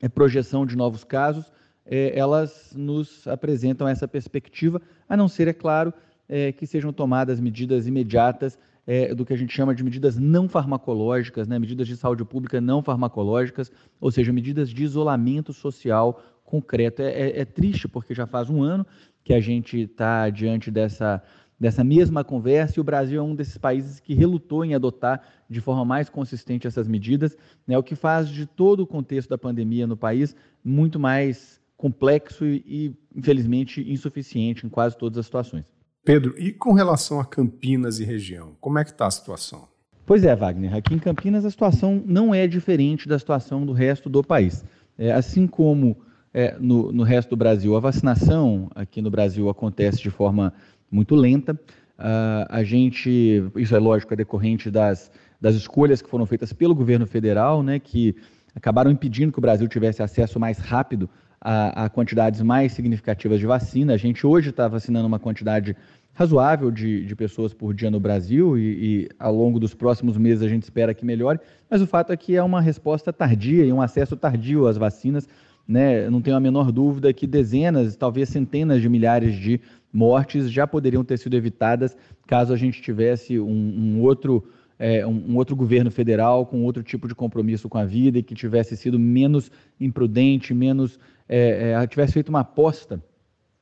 a 0.00 0.06
é, 0.06 0.08
projeção 0.08 0.64
de 0.64 0.74
novos 0.76 1.04
casos, 1.04 1.52
é, 1.84 2.18
elas 2.18 2.72
nos 2.74 3.26
apresentam 3.28 3.86
essa 3.86 4.08
perspectiva, 4.08 4.80
a 5.06 5.14
não 5.14 5.28
ser, 5.28 5.46
é 5.46 5.52
claro, 5.52 5.92
é, 6.26 6.52
que 6.52 6.66
sejam 6.66 6.90
tomadas 6.90 7.38
medidas 7.38 7.86
imediatas 7.86 8.58
é, 8.86 9.14
do 9.14 9.24
que 9.24 9.32
a 9.32 9.36
gente 9.36 9.52
chama 9.52 9.74
de 9.74 9.84
medidas 9.84 10.18
não 10.18 10.48
farmacológicas, 10.48 11.46
né, 11.46 11.58
medidas 11.58 11.86
de 11.86 11.96
saúde 11.96 12.24
pública 12.24 12.60
não 12.60 12.82
farmacológicas, 12.82 13.70
ou 14.00 14.10
seja, 14.10 14.32
medidas 14.32 14.70
de 14.70 14.84
isolamento 14.84 15.52
social 15.52 16.22
concreto. 16.44 17.02
É, 17.02 17.10
é, 17.10 17.40
é 17.40 17.44
triste 17.44 17.86
porque 17.86 18.14
já 18.14 18.26
faz 18.26 18.50
um 18.50 18.62
ano 18.62 18.86
que 19.22 19.32
a 19.32 19.40
gente 19.40 19.82
está 19.82 20.28
diante 20.30 20.70
dessa, 20.70 21.22
dessa 21.58 21.84
mesma 21.84 22.24
conversa 22.24 22.78
e 22.78 22.80
o 22.80 22.84
Brasil 22.84 23.20
é 23.20 23.22
um 23.22 23.34
desses 23.34 23.58
países 23.58 24.00
que 24.00 24.14
relutou 24.14 24.64
em 24.64 24.74
adotar 24.74 25.22
de 25.48 25.60
forma 25.60 25.84
mais 25.84 26.08
consistente 26.08 26.66
essas 26.66 26.88
medidas, 26.88 27.36
né, 27.66 27.76
o 27.76 27.82
que 27.82 27.94
faz 27.94 28.28
de 28.28 28.46
todo 28.46 28.80
o 28.80 28.86
contexto 28.86 29.28
da 29.28 29.38
pandemia 29.38 29.86
no 29.86 29.96
país 29.96 30.34
muito 30.64 30.98
mais 30.98 31.60
complexo 31.76 32.44
e, 32.44 32.62
e 32.66 32.96
infelizmente, 33.16 33.80
insuficiente 33.90 34.66
em 34.66 34.68
quase 34.68 34.96
todas 34.98 35.18
as 35.18 35.26
situações. 35.26 35.64
Pedro, 36.04 36.34
e 36.38 36.52
com 36.52 36.72
relação 36.72 37.20
a 37.20 37.24
Campinas 37.24 38.00
e 38.00 38.04
região, 38.04 38.56
como 38.60 38.78
é 38.78 38.84
que 38.84 38.90
está 38.90 39.06
a 39.06 39.10
situação? 39.10 39.68
Pois 40.06 40.24
é, 40.24 40.34
Wagner, 40.34 40.74
aqui 40.74 40.94
em 40.94 40.98
Campinas 40.98 41.44
a 41.44 41.50
situação 41.50 42.02
não 42.04 42.34
é 42.34 42.46
diferente 42.46 43.06
da 43.06 43.18
situação 43.18 43.64
do 43.64 43.72
resto 43.72 44.08
do 44.08 44.24
país. 44.24 44.64
É, 44.98 45.12
assim 45.12 45.46
como 45.46 45.96
é, 46.32 46.56
no, 46.58 46.90
no, 46.90 47.02
resto 47.02 47.30
do 47.30 47.36
Brasil, 47.36 47.76
a 47.76 47.80
vacinação 47.80 48.70
aqui 48.74 49.00
no 49.02 49.10
Brasil 49.10 49.48
acontece 49.48 50.02
de 50.02 50.10
forma 50.10 50.52
muito 50.90 51.14
lenta. 51.14 51.52
Uh, 51.98 52.48
a 52.48 52.64
gente, 52.64 53.44
isso 53.56 53.76
é 53.76 53.78
lógico, 53.78 54.14
é 54.14 54.16
decorrente 54.16 54.70
das, 54.70 55.10
das 55.40 55.54
escolhas 55.54 56.00
que 56.00 56.08
foram 56.08 56.24
feitas 56.24 56.52
pelo 56.52 56.74
governo 56.74 57.06
federal, 57.06 57.62
né, 57.62 57.78
que 57.78 58.16
acabaram 58.54 58.90
impedindo 58.90 59.32
que 59.32 59.38
o 59.38 59.42
Brasil 59.42 59.68
tivesse 59.68 60.02
acesso 60.02 60.40
mais 60.40 60.58
rápido 60.58 61.10
a, 61.40 61.84
a 61.84 61.88
quantidades 61.88 62.42
mais 62.42 62.72
significativas 62.72 63.40
de 63.40 63.46
vacina. 63.46 63.94
A 63.94 63.96
gente 63.96 64.26
hoje 64.26 64.50
está 64.50 64.68
vacinando 64.68 65.06
uma 65.06 65.18
quantidade 65.18 65.76
razoável 66.12 66.70
de, 66.70 67.06
de 67.06 67.16
pessoas 67.16 67.54
por 67.54 67.72
dia 67.72 67.90
no 67.90 67.98
Brasil 67.98 68.58
e, 68.58 68.62
e, 68.62 69.08
ao 69.18 69.34
longo 69.34 69.58
dos 69.58 69.72
próximos 69.72 70.18
meses 70.18 70.42
a 70.42 70.48
gente 70.48 70.64
espera 70.64 70.92
que 70.92 71.04
melhore, 71.04 71.38
mas 71.70 71.80
o 71.80 71.86
fato 71.86 72.12
é 72.12 72.16
que 72.16 72.36
é 72.36 72.42
uma 72.42 72.60
resposta 72.60 73.12
tardia 73.12 73.64
e 73.64 73.72
um 73.72 73.80
acesso 73.80 74.16
tardio 74.16 74.66
às 74.66 74.76
vacinas. 74.76 75.28
Né? 75.66 76.10
Não 76.10 76.20
tenho 76.20 76.36
a 76.36 76.40
menor 76.40 76.72
dúvida 76.72 77.12
que 77.12 77.26
dezenas, 77.26 77.96
talvez 77.96 78.28
centenas 78.28 78.82
de 78.82 78.88
milhares 78.88 79.36
de 79.36 79.60
mortes 79.92 80.50
já 80.50 80.66
poderiam 80.66 81.04
ter 81.04 81.16
sido 81.16 81.36
evitadas 81.36 81.96
caso 82.26 82.52
a 82.52 82.56
gente 82.56 82.82
tivesse 82.82 83.40
um, 83.40 83.50
um 83.50 84.02
outro 84.02 84.44
é, 84.80 85.06
um, 85.06 85.32
um, 85.32 85.36
outro 85.36 85.54
governo 85.54 85.90
federal 85.90 86.46
com 86.46 86.64
outro 86.64 86.82
tipo 86.82 87.06
de 87.06 87.14
compromisso 87.14 87.68
com 87.68 87.76
a 87.76 87.84
vida 87.84 88.18
e 88.18 88.22
que 88.22 88.34
tivesse 88.34 88.74
sido 88.74 88.98
menos 88.98 89.52
imprudente, 89.78 90.54
menos 90.54 90.98
é, 91.28 91.72
é, 91.72 91.86
tivesse 91.86 92.14
feito 92.14 92.30
uma 92.30 92.40
aposta 92.40 93.00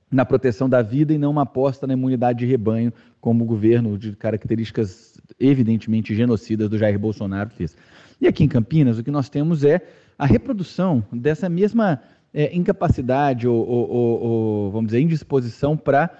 na 0.08 0.24
proteção 0.24 0.68
da 0.68 0.80
vida 0.80 1.12
e 1.12 1.18
não 1.18 1.32
uma 1.32 1.42
aposta 1.42 1.88
na 1.88 1.92
imunidade 1.92 2.38
de 2.38 2.46
rebanho, 2.46 2.92
como 3.20 3.42
o 3.42 3.46
governo 3.46 3.98
de 3.98 4.14
características 4.14 5.20
evidentemente 5.40 6.14
genocidas 6.14 6.68
do 6.68 6.78
Jair 6.78 6.98
Bolsonaro 6.98 7.50
fez. 7.50 7.76
E 8.20 8.28
aqui 8.28 8.44
em 8.44 8.48
Campinas, 8.48 8.96
o 8.96 9.02
que 9.02 9.10
nós 9.10 9.28
temos 9.28 9.64
é 9.64 9.82
a 10.16 10.24
reprodução 10.24 11.04
dessa 11.12 11.48
mesma 11.48 12.00
é, 12.32 12.56
incapacidade 12.56 13.48
ou, 13.48 13.68
ou, 13.68 13.90
ou, 14.22 14.70
vamos 14.70 14.86
dizer, 14.86 15.00
indisposição 15.00 15.76
para 15.76 16.10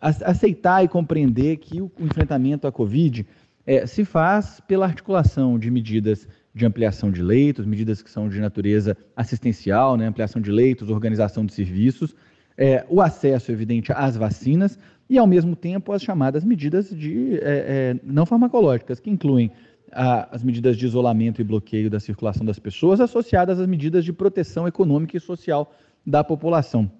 aceitar 0.00 0.82
e 0.82 0.88
compreender 0.88 1.58
que 1.58 1.80
o 1.80 1.90
enfrentamento 2.00 2.66
à 2.66 2.72
Covid 2.72 3.26
é, 3.66 3.86
se 3.86 4.04
faz 4.04 4.60
pela 4.66 4.86
articulação 4.86 5.58
de 5.58 5.70
medidas 5.70 6.26
de 6.54 6.64
ampliação 6.64 7.10
de 7.10 7.22
leitos, 7.22 7.66
medidas 7.66 8.00
que 8.00 8.10
são 8.10 8.30
de 8.30 8.40
natureza 8.40 8.96
assistencial, 9.14 9.96
né, 9.96 10.06
ampliação 10.06 10.40
de 10.40 10.50
leitos, 10.50 10.88
organização 10.88 11.44
de 11.44 11.52
serviços, 11.52 12.14
é, 12.56 12.86
o 12.88 13.02
acesso, 13.02 13.52
evidente, 13.52 13.92
às 13.92 14.16
vacinas 14.16 14.78
e, 15.10 15.18
ao 15.18 15.26
mesmo 15.26 15.54
tempo, 15.54 15.92
as 15.92 16.00
chamadas 16.02 16.44
medidas 16.44 16.88
de, 16.88 17.34
é, 17.34 17.40
é, 17.42 18.00
não 18.02 18.24
farmacológicas, 18.24 18.98
que 18.98 19.10
incluem 19.10 19.52
a, 19.92 20.34
as 20.34 20.42
medidas 20.42 20.78
de 20.78 20.86
isolamento 20.86 21.42
e 21.42 21.44
bloqueio 21.44 21.90
da 21.90 22.00
circulação 22.00 22.46
das 22.46 22.58
pessoas, 22.58 23.00
associadas 23.00 23.60
às 23.60 23.66
medidas 23.66 24.04
de 24.04 24.12
proteção 24.12 24.66
econômica 24.66 25.16
e 25.16 25.20
social 25.20 25.74
da 26.06 26.24
população. 26.24 26.90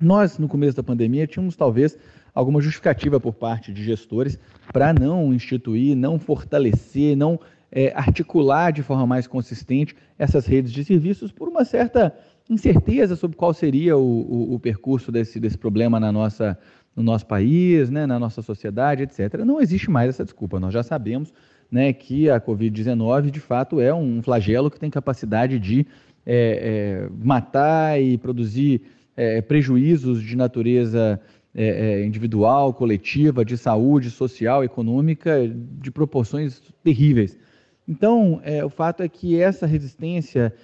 Nós, 0.00 0.38
no 0.38 0.46
começo 0.46 0.76
da 0.76 0.82
pandemia, 0.82 1.26
tínhamos 1.26 1.56
talvez 1.56 1.98
alguma 2.34 2.60
justificativa 2.60 3.18
por 3.18 3.34
parte 3.34 3.72
de 3.72 3.82
gestores 3.82 4.38
para 4.72 4.92
não 4.92 5.34
instituir, 5.34 5.96
não 5.96 6.18
fortalecer, 6.18 7.16
não 7.16 7.40
é, 7.70 7.92
articular 7.94 8.70
de 8.70 8.82
forma 8.82 9.06
mais 9.06 9.26
consistente 9.26 9.96
essas 10.18 10.46
redes 10.46 10.72
de 10.72 10.84
serviços 10.84 11.32
por 11.32 11.48
uma 11.48 11.64
certa 11.64 12.14
incerteza 12.48 13.16
sobre 13.16 13.36
qual 13.36 13.52
seria 13.52 13.96
o, 13.96 14.00
o, 14.02 14.54
o 14.54 14.60
percurso 14.60 15.12
desse, 15.12 15.38
desse 15.40 15.58
problema 15.58 15.98
na 15.98 16.12
nossa, 16.12 16.56
no 16.94 17.02
nosso 17.02 17.26
país, 17.26 17.90
né, 17.90 18.06
na 18.06 18.18
nossa 18.18 18.40
sociedade, 18.40 19.02
etc. 19.02 19.44
Não 19.44 19.60
existe 19.60 19.90
mais 19.90 20.10
essa 20.10 20.24
desculpa. 20.24 20.60
Nós 20.60 20.72
já 20.72 20.82
sabemos 20.82 21.32
né, 21.70 21.92
que 21.92 22.30
a 22.30 22.40
Covid-19, 22.40 23.30
de 23.30 23.40
fato, 23.40 23.80
é 23.80 23.92
um 23.92 24.22
flagelo 24.22 24.70
que 24.70 24.78
tem 24.78 24.88
capacidade 24.88 25.58
de 25.58 25.86
é, 26.24 27.06
é, 27.06 27.08
matar 27.22 28.00
e 28.00 28.16
produzir 28.16 28.82
é, 29.18 29.42
prejuízos 29.42 30.22
de 30.22 30.36
natureza 30.36 31.20
é, 31.52 31.66
é, 31.66 32.06
individual, 32.06 32.72
coletiva, 32.72 33.44
de 33.44 33.58
saúde, 33.58 34.12
social, 34.12 34.62
econômica, 34.62 35.36
de 35.80 35.90
proporções 35.90 36.62
terríveis. 36.84 37.36
Então, 37.86 38.40
é, 38.44 38.64
o 38.64 38.70
fato 38.70 39.02
é 39.02 39.08
que 39.08 39.40
essa 39.40 39.66
resistência 39.66 40.54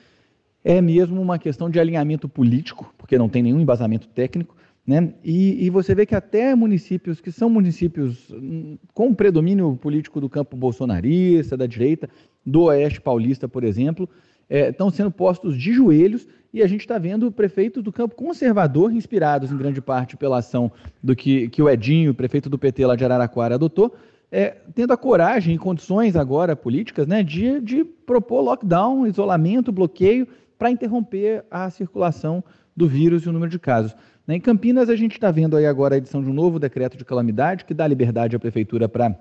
é 0.62 0.80
mesmo 0.80 1.20
uma 1.20 1.36
questão 1.36 1.68
de 1.68 1.80
alinhamento 1.80 2.28
político, 2.28 2.94
porque 2.96 3.18
não 3.18 3.28
tem 3.28 3.42
nenhum 3.42 3.58
embasamento 3.58 4.06
técnico, 4.06 4.54
né? 4.86 5.14
E, 5.24 5.64
e, 5.64 5.70
você 5.70 5.94
vê 5.94 6.04
que 6.04 6.14
até 6.14 6.54
municípios 6.54 7.18
que 7.18 7.32
são 7.32 7.48
municípios 7.48 8.30
hum, 8.30 8.76
com 8.92 9.14
predomínio 9.14 9.76
político 9.76 10.20
do 10.20 10.28
campo 10.28 10.56
bolsonarista, 10.56 11.56
da 11.56 11.66
direita, 11.66 12.08
do 12.44 12.64
Oeste 12.64 13.00
Paulista, 13.00 13.48
por 13.48 13.64
exemplo, 13.64 14.08
é, 14.48 14.70
estão 14.70 14.90
sendo 14.90 15.10
postos 15.10 15.56
de 15.56 15.72
joelhos 15.72 16.26
e 16.52 16.62
a 16.62 16.66
gente 16.66 16.82
está 16.82 16.98
vendo 16.98 17.32
prefeitos 17.32 17.82
do 17.82 17.90
campo 17.90 18.14
conservador, 18.14 18.92
inspirados 18.92 19.50
em 19.50 19.56
grande 19.56 19.80
parte 19.80 20.16
pela 20.16 20.38
ação 20.38 20.70
do 21.02 21.16
que, 21.16 21.48
que 21.48 21.60
o 21.60 21.68
Edinho, 21.68 22.14
prefeito 22.14 22.48
do 22.48 22.56
PT 22.56 22.86
lá 22.86 22.94
de 22.94 23.04
Araraquara, 23.04 23.56
adotou, 23.56 23.94
é, 24.30 24.56
tendo 24.74 24.92
a 24.92 24.96
coragem 24.96 25.54
e 25.54 25.58
condições 25.58 26.16
agora 26.16 26.54
políticas 26.54 27.06
né, 27.06 27.22
de, 27.22 27.60
de 27.60 27.84
propor 27.84 28.40
lockdown, 28.40 29.06
isolamento, 29.06 29.72
bloqueio, 29.72 30.28
para 30.56 30.70
interromper 30.70 31.44
a 31.50 31.68
circulação 31.70 32.42
do 32.76 32.88
vírus 32.88 33.24
e 33.24 33.28
o 33.28 33.32
número 33.32 33.50
de 33.50 33.58
casos. 33.58 33.94
Né, 34.26 34.36
em 34.36 34.40
Campinas, 34.40 34.88
a 34.88 34.96
gente 34.96 35.12
está 35.12 35.30
vendo 35.30 35.56
aí 35.56 35.66
agora 35.66 35.94
a 35.94 35.98
edição 35.98 36.22
de 36.22 36.30
um 36.30 36.32
novo 36.34 36.58
decreto 36.58 36.96
de 36.96 37.04
calamidade 37.04 37.64
que 37.64 37.74
dá 37.74 37.86
liberdade 37.86 38.36
à 38.36 38.38
prefeitura 38.38 38.88
para 38.88 39.14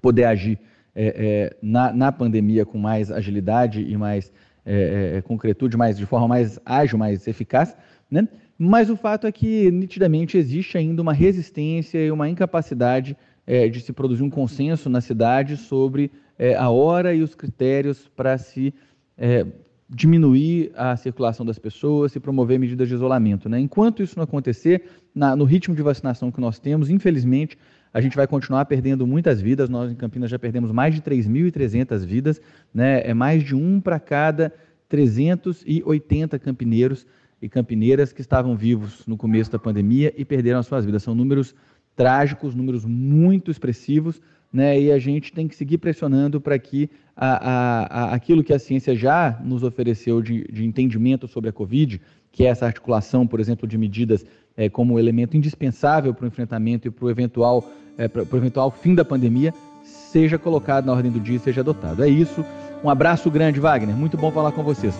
poder 0.00 0.24
agir 0.24 0.58
é, 0.94 1.06
é, 1.06 1.56
na, 1.62 1.92
na, 1.92 2.12
pandemia 2.12 2.66
com 2.66 2.78
mais 2.78 3.10
agilidade 3.10 3.82
e 3.82 3.96
mais 3.96 4.32
é, 4.64 5.14
é 5.16 5.22
concretude, 5.22 5.76
mais, 5.76 5.96
de 5.96 6.06
forma 6.06 6.28
mais 6.28 6.58
ágil, 6.64 6.98
mais 6.98 7.26
eficaz. 7.26 7.76
Né? 8.10 8.28
Mas 8.58 8.90
o 8.90 8.96
fato 8.96 9.26
é 9.26 9.32
que 9.32 9.70
nitidamente 9.70 10.36
existe 10.36 10.76
ainda 10.76 11.02
uma 11.02 11.12
resistência 11.12 11.98
e 11.98 12.10
uma 12.10 12.28
incapacidade 12.28 13.16
é, 13.46 13.68
de 13.68 13.80
se 13.80 13.92
produzir 13.92 14.22
um 14.22 14.30
consenso 14.30 14.88
na 14.88 15.00
cidade 15.00 15.56
sobre 15.56 16.10
é, 16.38 16.54
a 16.54 16.68
hora 16.70 17.14
e 17.14 17.22
os 17.22 17.34
critérios 17.34 18.08
para 18.14 18.38
se 18.38 18.74
é, 19.16 19.46
diminuir 19.88 20.72
a 20.74 20.96
circulação 20.96 21.44
das 21.44 21.58
pessoas, 21.58 22.12
se 22.12 22.20
promover 22.20 22.58
medidas 22.58 22.88
de 22.88 22.94
isolamento. 22.94 23.48
Né? 23.48 23.60
Enquanto 23.60 24.02
isso 24.02 24.16
não 24.16 24.24
acontecer, 24.24 24.84
na, 25.14 25.36
no 25.36 25.44
ritmo 25.44 25.74
de 25.74 25.82
vacinação 25.82 26.30
que 26.30 26.40
nós 26.40 26.58
temos, 26.58 26.88
infelizmente, 26.88 27.58
a 27.92 28.00
gente 28.00 28.16
vai 28.16 28.26
continuar 28.26 28.64
perdendo 28.64 29.06
muitas 29.06 29.40
vidas. 29.40 29.68
Nós 29.68 29.90
em 29.90 29.94
Campinas 29.94 30.30
já 30.30 30.38
perdemos 30.38 30.72
mais 30.72 30.94
de 30.94 31.02
3.300 31.02 32.04
vidas, 32.04 32.40
né? 32.72 33.02
é 33.04 33.12
mais 33.12 33.42
de 33.42 33.54
um 33.54 33.80
para 33.80 34.00
cada 34.00 34.52
380 34.88 36.38
campineiros 36.38 37.06
e 37.40 37.48
campineiras 37.48 38.12
que 38.12 38.20
estavam 38.20 38.56
vivos 38.56 39.06
no 39.06 39.16
começo 39.16 39.50
da 39.50 39.58
pandemia 39.58 40.12
e 40.16 40.24
perderam 40.24 40.60
as 40.60 40.66
suas 40.66 40.84
vidas. 40.84 41.02
São 41.02 41.14
números 41.14 41.54
trágicos, 41.94 42.54
números 42.54 42.84
muito 42.84 43.50
expressivos, 43.50 44.20
né? 44.52 44.80
e 44.80 44.92
a 44.92 44.98
gente 44.98 45.32
tem 45.32 45.48
que 45.48 45.56
seguir 45.56 45.78
pressionando 45.78 46.40
para 46.40 46.58
que 46.58 46.88
a, 47.16 47.50
a, 47.50 47.82
a, 47.84 48.14
aquilo 48.14 48.42
que 48.44 48.52
a 48.52 48.58
ciência 48.58 48.94
já 48.94 49.40
nos 49.44 49.62
ofereceu 49.62 50.22
de, 50.22 50.44
de, 50.44 50.64
entendimento 50.64 51.28
sobre 51.28 51.50
a 51.50 51.52
Covid, 51.52 52.00
que 52.30 52.44
é 52.44 52.46
essa 52.46 52.64
articulação, 52.64 53.26
por 53.26 53.40
exemplo, 53.40 53.68
de 53.68 53.76
medidas 53.76 54.24
é, 54.56 54.68
como 54.68 54.98
elemento 54.98 55.36
indispensável 55.36 56.12
para 56.14 56.24
o 56.24 56.28
enfrentamento 56.28 56.88
e 56.88 56.90
para 56.90 57.04
o 57.04 57.10
eventual, 57.10 57.64
é, 57.98 58.04
eventual 58.04 58.70
fim 58.70 58.94
da 58.94 59.04
pandemia, 59.04 59.52
seja 59.82 60.38
colocado 60.38 60.86
na 60.86 60.92
ordem 60.92 61.10
do 61.10 61.20
dia 61.20 61.36
e 61.36 61.40
seja 61.40 61.60
adotado. 61.60 62.04
É 62.04 62.08
isso. 62.08 62.44
Um 62.84 62.90
abraço 62.90 63.30
grande, 63.30 63.60
Wagner. 63.60 63.96
Muito 63.96 64.16
bom 64.16 64.30
falar 64.30 64.52
com 64.52 64.62
vocês. 64.62 64.94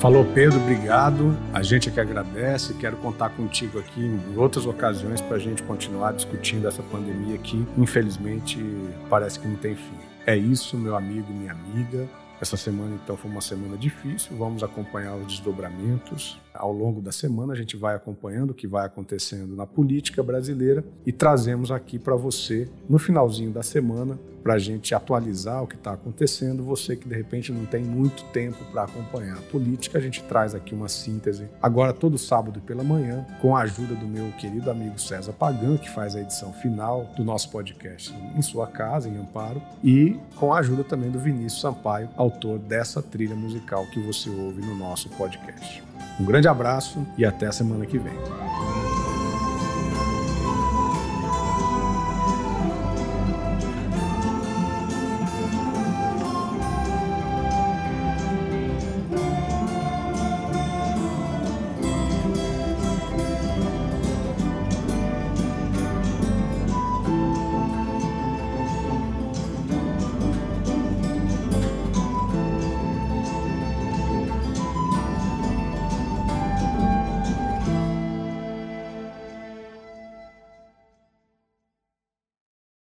Falou 0.00 0.24
Pedro, 0.24 0.58
obrigado. 0.58 1.36
A 1.52 1.62
gente 1.62 1.90
é 1.90 1.92
que 1.92 2.00
agradece. 2.00 2.72
Quero 2.72 2.96
contar 2.96 3.28
contigo 3.28 3.78
aqui 3.78 4.00
em 4.00 4.34
outras 4.34 4.64
ocasiões 4.64 5.20
para 5.20 5.36
a 5.36 5.38
gente 5.38 5.62
continuar 5.62 6.12
discutindo 6.12 6.66
essa 6.66 6.82
pandemia 6.82 7.36
que, 7.36 7.66
infelizmente, 7.76 8.58
parece 9.10 9.38
que 9.38 9.46
não 9.46 9.56
tem 9.56 9.74
fim. 9.74 9.96
É 10.26 10.34
isso, 10.34 10.78
meu 10.78 10.96
amigo, 10.96 11.30
minha 11.30 11.52
amiga. 11.52 12.08
Essa 12.40 12.56
semana, 12.56 12.98
então, 13.02 13.18
foi 13.18 13.30
uma 13.30 13.42
semana 13.42 13.76
difícil. 13.76 14.34
Vamos 14.34 14.62
acompanhar 14.62 15.14
os 15.14 15.26
desdobramentos. 15.26 16.40
Ao 16.54 16.72
longo 16.72 17.02
da 17.02 17.12
semana, 17.12 17.52
a 17.52 17.56
gente 17.56 17.76
vai 17.76 17.94
acompanhando 17.94 18.50
o 18.50 18.54
que 18.54 18.66
vai 18.66 18.86
acontecendo 18.86 19.54
na 19.54 19.66
política 19.66 20.22
brasileira 20.22 20.82
e 21.04 21.12
trazemos 21.12 21.70
aqui 21.70 21.98
para 21.98 22.16
você, 22.16 22.66
no 22.88 22.98
finalzinho 22.98 23.50
da 23.50 23.62
semana, 23.62 24.18
para 24.42 24.54
a 24.54 24.58
gente 24.58 24.94
atualizar 24.94 25.62
o 25.62 25.66
que 25.66 25.76
está 25.76 25.92
acontecendo. 25.92 26.64
Você 26.64 26.96
que 26.96 27.08
de 27.08 27.14
repente 27.14 27.52
não 27.52 27.64
tem 27.66 27.82
muito 27.82 28.24
tempo 28.24 28.64
para 28.72 28.84
acompanhar 28.84 29.38
a 29.38 29.42
política, 29.42 29.98
a 29.98 30.00
gente 30.00 30.22
traz 30.24 30.54
aqui 30.54 30.74
uma 30.74 30.88
síntese 30.88 31.48
agora 31.62 31.92
todo 31.92 32.18
sábado 32.18 32.60
pela 32.60 32.82
manhã, 32.82 33.26
com 33.40 33.56
a 33.56 33.62
ajuda 33.62 33.94
do 33.94 34.06
meu 34.06 34.30
querido 34.32 34.70
amigo 34.70 34.98
César 34.98 35.32
Pagan, 35.32 35.76
que 35.76 35.90
faz 35.90 36.14
a 36.16 36.20
edição 36.20 36.52
final 36.52 37.10
do 37.16 37.24
nosso 37.24 37.50
podcast 37.50 38.14
em 38.36 38.42
sua 38.42 38.66
casa, 38.66 39.08
em 39.08 39.16
Amparo, 39.16 39.62
e 39.82 40.18
com 40.36 40.52
a 40.52 40.58
ajuda 40.58 40.84
também 40.84 41.10
do 41.10 41.18
Vinícius 41.18 41.60
Sampaio, 41.60 42.08
autor 42.16 42.58
dessa 42.58 43.02
trilha 43.02 43.34
musical 43.34 43.86
que 43.86 44.00
você 44.00 44.30
ouve 44.30 44.60
no 44.62 44.74
nosso 44.74 45.08
podcast. 45.10 45.82
Um 46.18 46.24
grande 46.24 46.48
abraço 46.48 47.06
e 47.16 47.24
até 47.24 47.46
a 47.46 47.52
semana 47.52 47.86
que 47.86 47.98
vem. 47.98 48.79